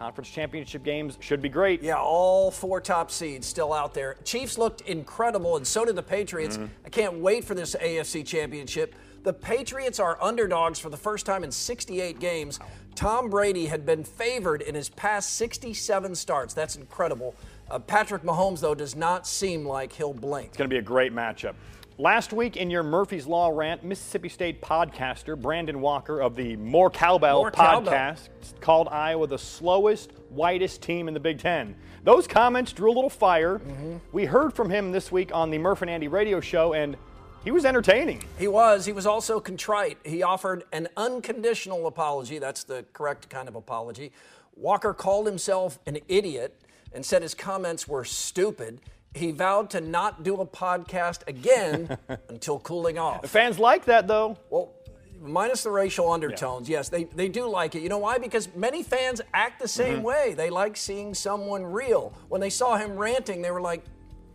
Conference 0.04 0.30
championship 0.30 0.84
games 0.84 1.18
should 1.22 1.42
be 1.42 1.48
great. 1.48 1.82
Yeah, 1.82 1.96
all 1.96 2.52
four 2.52 2.82
top 2.82 3.10
seeds 3.10 3.48
still 3.48 3.72
out 3.72 3.94
there. 3.94 4.18
Chiefs 4.26 4.58
looked 4.58 4.82
incredible, 4.82 5.56
and 5.56 5.66
so 5.66 5.86
did 5.86 5.96
the 5.96 6.04
Patriots. 6.04 6.60
I 6.86 6.90
can't 6.90 7.20
wait 7.20 7.46
for 7.46 7.56
this 7.56 7.74
AFC 7.74 8.28
championship. 8.28 8.96
The 9.24 9.32
Patriots 9.32 10.02
are 10.02 10.22
underdogs 10.22 10.78
for 10.78 10.90
the 10.90 10.98
first 10.98 11.26
time 11.26 11.46
in 11.46 11.52
68 11.54 12.20
games. 12.20 12.60
Tom 12.96 13.30
Brady 13.30 13.68
had 13.68 13.86
been 13.86 14.04
favored 14.04 14.62
in 14.62 14.76
his 14.76 14.90
past 14.90 15.36
67 15.36 16.16
starts. 16.16 16.54
That's 16.54 16.76
incredible. 16.76 17.34
Uh, 17.72 17.80
Patrick 17.80 18.24
Mahomes, 18.24 18.60
though, 18.60 18.76
does 18.76 18.98
not 18.98 19.26
seem 19.26 19.66
like 19.66 19.94
he'll 19.94 20.14
blink. 20.14 20.48
It's 20.48 20.58
going 20.58 20.70
to 20.70 20.74
be 20.74 20.80
a 20.80 20.82
great 20.82 21.14
matchup. 21.14 21.54
Last 22.00 22.34
week 22.34 22.58
in 22.58 22.72
your 22.72 22.82
Murphy's 22.82 23.28
Law 23.28 23.50
rant, 23.50 23.84
Mississippi 23.84 24.28
State 24.28 24.62
podcaster 24.64 25.40
Brandon 25.40 25.80
Walker 25.80 26.22
of 26.22 26.36
the 26.36 26.56
More 26.56 26.90
Cowbell 26.90 27.42
More 27.42 27.52
Cowbell. 27.52 27.94
podcast 27.94 28.30
called 28.62 28.88
Iowa 28.88 29.28
the 29.28 29.38
slowest, 29.38 30.12
whitest 30.30 30.82
team 30.82 31.08
in 31.08 31.14
the 31.14 31.20
Big 31.20 31.38
Ten. 31.38 31.76
Those 32.04 32.26
comments 32.26 32.74
drew 32.74 32.92
a 32.92 32.96
little 32.96 33.12
fire. 33.12 33.60
Mm-hmm. 33.60 33.98
We 34.12 34.26
heard 34.26 34.54
from 34.54 34.72
him 34.72 34.92
this 34.92 35.12
week 35.12 35.36
on 35.36 35.52
the 35.52 35.60
Murph 35.60 35.84
and 35.84 35.92
Andy 35.92 36.08
radio 36.08 36.40
show, 36.42 36.74
and 36.74 36.98
he 37.44 37.52
was 37.52 37.64
entertaining. 37.64 38.24
He 38.40 38.48
was. 38.48 38.88
He 38.88 38.92
was 38.92 39.06
also 39.06 39.40
contrite. 39.40 40.00
He 40.04 40.24
offered 40.24 40.64
an 40.72 40.88
unconditional 40.98 41.86
apology. 41.86 42.40
That's 42.40 42.64
the 42.64 42.86
correct 42.94 43.30
kind 43.30 43.48
of 43.48 43.56
apology. 43.56 44.14
Walker 44.56 44.96
called 44.96 45.28
himself 45.28 45.78
an 45.86 46.00
idiot 46.08 46.60
and 46.92 47.06
said 47.06 47.22
his 47.22 47.36
comments 47.36 47.88
were 47.88 48.04
stupid. 48.04 48.80
He 49.16 49.32
vowed 49.32 49.70
to 49.72 49.82
not 49.82 50.24
do 50.24 50.36
a 50.42 50.46
podcast 50.46 51.28
again 51.28 51.98
until 52.30 52.60
cooling 52.60 52.98
off. 52.98 53.30
Fans 53.30 53.60
like 53.60 53.86
that, 53.86 54.08
though. 54.08 54.38
Well, 54.50 54.74
minus 55.22 55.64
the 55.64 55.70
racial 55.72 56.12
undertones, 56.12 56.68
yes, 56.68 56.90
they, 56.90 57.06
they 57.06 57.30
do 57.30 57.48
like 57.48 57.76
it. 57.76 57.82
You 57.82 57.90
know 57.90 58.00
why? 58.00 58.18
Because 58.18 58.54
many 58.56 58.84
fans 58.84 59.22
act 59.34 59.62
the 59.62 59.68
same 59.68 59.98
mm-hmm. 59.98 60.04
way. 60.04 60.34
They 60.36 60.50
like 60.50 60.76
seeing 60.76 61.14
someone 61.14 61.64
real. 61.64 62.14
When 62.30 62.42
they 62.42 62.50
saw 62.50 62.76
him 62.76 62.98
ranting, 62.98 63.42
they 63.42 63.52
were 63.52 63.62
like, 63.62 63.84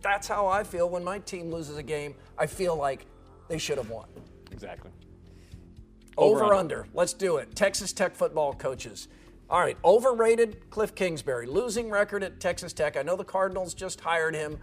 that's 0.01 0.27
how 0.27 0.47
I 0.47 0.63
feel 0.63 0.89
when 0.89 1.03
my 1.03 1.19
team 1.19 1.51
loses 1.51 1.77
a 1.77 1.83
game. 1.83 2.15
I 2.37 2.45
feel 2.45 2.75
like 2.75 3.05
they 3.49 3.57
should 3.57 3.77
have 3.77 3.89
won. 3.89 4.07
Exactly. 4.51 4.91
Over, 6.17 6.45
Over, 6.45 6.53
under. 6.53 6.87
Let's 6.93 7.13
do 7.13 7.37
it. 7.37 7.55
Texas 7.55 7.93
Tech 7.93 8.15
football 8.15 8.53
coaches. 8.53 9.07
All 9.49 9.59
right, 9.59 9.77
overrated 9.83 10.69
Cliff 10.69 10.93
Kingsbury, 10.93 11.47
losing 11.47 11.89
record 11.89 12.23
at 12.23 12.39
Texas 12.39 12.71
Tech. 12.71 12.95
I 12.95 13.01
know 13.01 13.15
the 13.15 13.23
Cardinals 13.23 13.73
just 13.73 13.99
hired 13.99 14.35
him, 14.35 14.59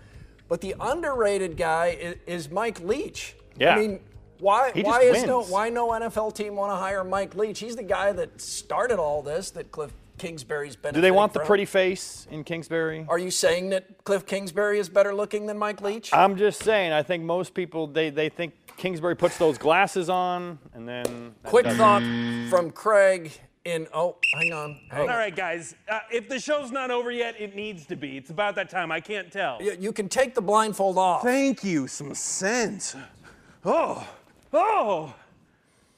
but 0.49 0.61
the 0.61 0.77
underrated 0.79 1.57
guy 1.57 1.99
is, 2.01 2.16
is 2.27 2.51
Mike 2.51 2.81
Leach. 2.81 3.35
Yeah. 3.59 3.75
I 3.75 3.81
mean, 3.81 4.01
why 4.38 4.70
why 4.83 5.01
is 5.01 5.25
no 5.25 5.42
why 5.42 5.70
no 5.70 5.88
NFL 5.88 6.35
team 6.35 6.55
want 6.55 6.70
to 6.70 6.77
hire 6.77 7.03
Mike 7.03 7.35
Leach? 7.35 7.59
He's 7.59 7.75
the 7.75 7.83
guy 7.83 8.12
that 8.12 8.40
started 8.40 8.99
all 8.99 9.22
this 9.22 9.51
that 9.53 9.72
Cliff 9.72 9.92
Kingsbury's 10.18 10.77
been. 10.77 10.94
Do 10.94 11.01
they 11.01 11.11
want 11.11 11.33
the 11.33 11.40
pretty 11.40 11.64
face 11.64 12.27
in 12.31 12.44
Kingsbury? 12.44 13.07
Are 13.09 13.18
you 13.18 13.31
saying 13.31 13.70
that 13.70 14.05
Cliff 14.05 14.25
Kingsbury 14.25 14.79
is 14.79 14.88
better 14.88 15.14
looking 15.14 15.46
than 15.46 15.59
Mike 15.59 15.81
Leach? 15.81 16.12
I'm 16.12 16.37
just 16.37 16.62
saying. 16.62 16.92
I 16.92 17.03
think 17.03 17.25
most 17.25 17.55
people 17.55 17.87
they, 17.87 18.11
they 18.11 18.29
think 18.29 18.55
Kingsbury 18.77 19.16
puts 19.16 19.37
those 19.37 19.59
glasses 19.59 20.09
on 20.09 20.59
and 20.75 20.87
then. 20.87 21.35
Quick 21.42 21.66
thought 21.66 22.03
from 22.51 22.70
Craig 22.70 23.33
in. 23.66 23.87
Oh, 23.92 24.16
hang 24.35 24.52
on. 24.52 24.81
Hang 24.90 25.02
All 25.02 25.11
on. 25.11 25.16
right, 25.16 25.35
guys. 25.35 25.74
Uh, 25.88 26.00
if 26.11 26.29
the 26.29 26.38
show's 26.38 26.70
not 26.70 26.90
over 26.90 27.11
yet, 27.11 27.38
it 27.40 27.55
needs 27.55 27.85
to 27.87 27.96
be. 27.96 28.16
It's 28.16 28.31
about 28.31 28.55
that 28.55 28.70
time. 28.70 28.90
I 28.90 29.00
can't 29.00 29.31
tell. 29.31 29.61
You, 29.61 29.76
you 29.79 29.92
can 29.92 30.09
take 30.09 30.35
the 30.35 30.40
blindfold 30.40 30.96
off. 30.96 31.22
Thank 31.22 31.64
you. 31.64 31.87
Some 31.88 32.14
sense. 32.14 32.96
Oh, 33.64 34.09
oh. 34.52 35.14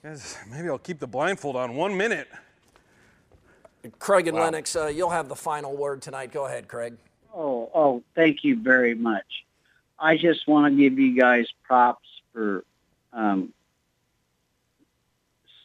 Guys, 0.02 0.38
maybe 0.50 0.68
I'll 0.68 0.78
keep 0.78 0.98
the 0.98 1.06
blindfold 1.06 1.56
on 1.56 1.74
one 1.74 1.96
minute. 1.96 2.28
Craig 3.98 4.26
and 4.26 4.36
Lennox, 4.36 4.74
uh, 4.74 4.86
you'll 4.86 5.10
have 5.10 5.28
the 5.28 5.36
final 5.36 5.76
word 5.76 6.02
tonight. 6.02 6.32
Go 6.32 6.46
ahead, 6.46 6.66
Craig. 6.66 6.96
Oh, 7.34 7.70
oh, 7.74 8.02
thank 8.14 8.42
you 8.42 8.60
very 8.60 8.94
much. 8.94 9.44
I 9.98 10.16
just 10.16 10.46
want 10.48 10.72
to 10.72 10.76
give 10.76 10.98
you 10.98 11.18
guys 11.18 11.46
props 11.64 12.08
for 12.32 12.64
um, 13.12 13.52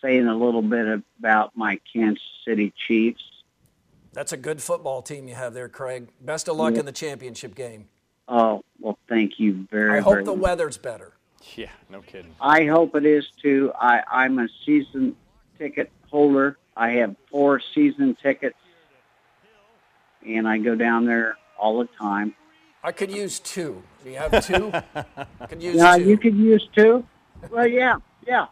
saying 0.04 0.28
a 0.28 0.36
little 0.36 0.62
bit 0.62 1.02
about 1.20 1.56
my 1.56 1.80
Kansas 1.92 2.22
City 2.46 2.74
Chiefs. 2.88 3.24
That's 4.12 4.34
a 4.34 4.38
good 4.38 4.62
football 4.62 5.02
team 5.02 5.28
you 5.28 5.34
have 5.34 5.54
there, 5.56 5.70
Craig. 5.70 6.10
Best 6.22 6.48
of 6.48 6.56
luck 6.58 6.76
in 6.76 6.86
the 6.86 6.92
championship 6.92 7.56
game. 7.56 7.88
Oh, 8.28 8.64
well, 8.80 9.00
thank 9.10 9.40
you 9.40 9.68
very, 9.72 9.90
much. 9.90 9.98
I 9.98 10.02
hope 10.02 10.14
very 10.14 10.26
the 10.26 10.36
much. 10.36 10.42
weather's 10.44 10.78
better. 10.78 11.14
Yeah, 11.56 11.72
no 11.90 12.02
kidding. 12.02 12.36
I 12.40 12.66
hope 12.66 12.96
it 12.96 13.06
is 13.06 13.26
too. 13.42 13.72
I, 13.80 14.04
I'm 14.10 14.40
a 14.40 14.48
season 14.66 15.16
ticket 15.58 15.92
holder. 16.10 16.58
I 16.78 16.92
have 16.94 17.16
four 17.32 17.60
season 17.74 18.16
tickets, 18.22 18.56
and 20.26 20.48
I 20.48 20.60
go 20.60 20.76
down 20.76 21.06
there 21.06 21.38
all 21.58 21.80
the 21.80 21.90
time. 22.00 22.36
I 22.84 22.92
could 22.92 23.12
use 23.12 23.40
two. 23.40 23.82
Do 24.04 24.10
you 24.12 24.18
have 24.18 24.46
two? 24.46 24.72
could 25.50 25.62
use 25.64 25.76
Now, 25.78 25.98
two. 25.98 26.04
you 26.04 26.18
could 26.18 26.36
use 26.36 26.68
two? 26.76 27.06
Well, 27.50 27.68
yeah, 27.68 27.98
yeah. 28.28 28.46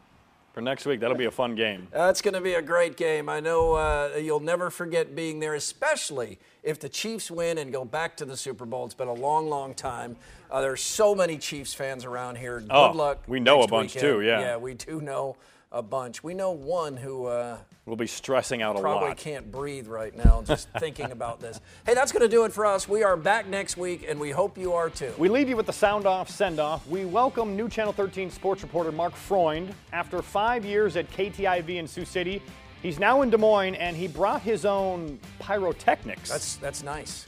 For 0.54 0.60
next 0.62 0.86
week, 0.86 1.00
that'll 1.00 1.16
be 1.16 1.26
a 1.26 1.32
fun 1.32 1.56
game. 1.56 1.88
That's 1.92 2.22
going 2.22 2.34
to 2.34 2.42
be 2.42 2.56
a 2.56 2.62
great 2.62 2.98
game. 2.98 3.30
I 3.30 3.40
know 3.40 3.74
uh, 3.76 4.18
you'll 4.22 4.42
never 4.42 4.70
forget 4.70 5.16
being 5.16 5.40
there, 5.40 5.56
especially 5.56 6.40
if 6.62 6.78
the 6.78 6.90
Chiefs 6.90 7.32
win 7.32 7.58
and 7.58 7.72
go 7.72 7.86
back 7.86 8.18
to 8.18 8.26
the 8.26 8.36
Super 8.36 8.66
Bowl. 8.66 8.84
It's 8.86 8.94
been 8.94 9.08
a 9.08 9.14
long, 9.14 9.48
long 9.50 9.74
time. 9.74 10.18
Uh, 10.52 10.60
there's 10.60 10.82
so 10.82 11.16
many 11.16 11.38
Chiefs 11.38 11.74
fans 11.74 12.04
around 12.04 12.38
here. 12.38 12.60
Good 12.60 12.70
Oh, 12.70 12.92
luck. 12.92 13.20
we 13.28 13.40
know 13.40 13.62
a 13.62 13.68
bunch 13.68 13.96
weekend. 13.96 14.14
too, 14.18 14.22
yeah. 14.24 14.40
Yeah, 14.42 14.58
we 14.58 14.74
do 14.74 15.00
know 15.00 15.38
a 15.72 15.82
bunch. 15.82 16.24
We 16.24 16.34
know 16.34 16.52
one 16.52 16.98
who 16.98 17.26
uh, 17.26 17.58
We'll 17.86 17.96
be 17.96 18.08
stressing 18.08 18.62
out 18.62 18.78
a 18.78 18.80
probably 18.82 19.08
lot. 19.08 19.18
Probably 19.18 19.24
can't 19.24 19.52
breathe 19.52 19.88
right 19.88 20.16
now 20.16 20.44
just 20.46 20.70
thinking 20.80 21.12
about 21.12 21.40
this. 21.40 21.60
Hey, 21.86 21.94
that's 21.94 22.12
going 22.12 22.22
to 22.22 22.30
do 22.30 22.46
it 22.46 22.54
for 22.54 22.66
us. 22.66 22.88
We 22.88 23.04
are 23.04 23.18
back 23.18 23.48
next 23.48 23.76
week, 23.76 24.06
and 24.08 24.20
we 24.20 24.30
hope 24.30 24.58
you 24.58 24.74
are 24.74 24.90
too. 24.90 25.14
We 25.18 25.30
leave 25.30 25.50
you 25.50 25.56
with 25.56 25.66
the 25.66 25.74
sound 25.74 26.06
off 26.06 26.30
send 26.30 26.60
off. 26.60 26.86
We 26.88 27.06
welcome 27.06 27.56
new 27.56 27.68
Channel 27.68 27.94
13 27.94 28.30
sports 28.30 28.62
reporter 28.62 28.92
Mark 28.92 29.16
Freund. 29.16 29.74
After 29.94 30.22
five 30.22 30.64
years 30.64 30.96
at 30.96 31.10
KTIV 31.12 31.78
in 31.78 31.88
Sioux 31.88 32.06
City, 32.06 32.42
he's 32.84 33.00
now 33.00 33.24
in 33.24 33.30
Des 33.30 33.38
Moines 33.38 33.76
and 33.76 33.96
he 33.96 34.08
brought 34.08 34.42
his 34.42 34.66
own 34.66 35.20
pyrotechnics. 35.40 36.30
That's 36.30 36.56
that's 36.58 36.84
nice. 36.84 37.28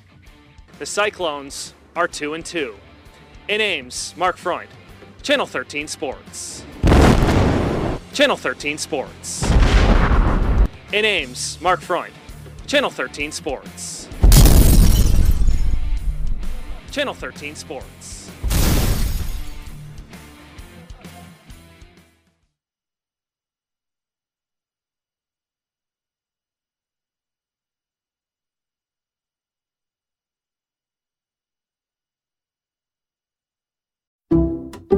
The 0.80 0.86
Cyclones 0.86 1.74
are 1.96 2.08
2 2.08 2.34
and 2.34 2.46
2. 2.46 2.76
In 3.48 3.62
Ames, 3.62 4.14
Mark 4.18 4.38
Freund, 4.38 4.70
Channel 5.22 5.46
13 5.46 5.88
Sports. 5.88 6.64
Channel 8.14 8.38
13 8.38 8.78
Sports. 8.78 9.44
In 10.92 11.04
Ames, 11.04 11.58
Mark 11.62 11.82
Freund, 11.82 12.14
Channel 12.68 12.92
13 12.92 13.32
Sports. 13.32 14.08
Channel 16.92 17.16
13 17.16 17.56
Sports. 17.56 18.30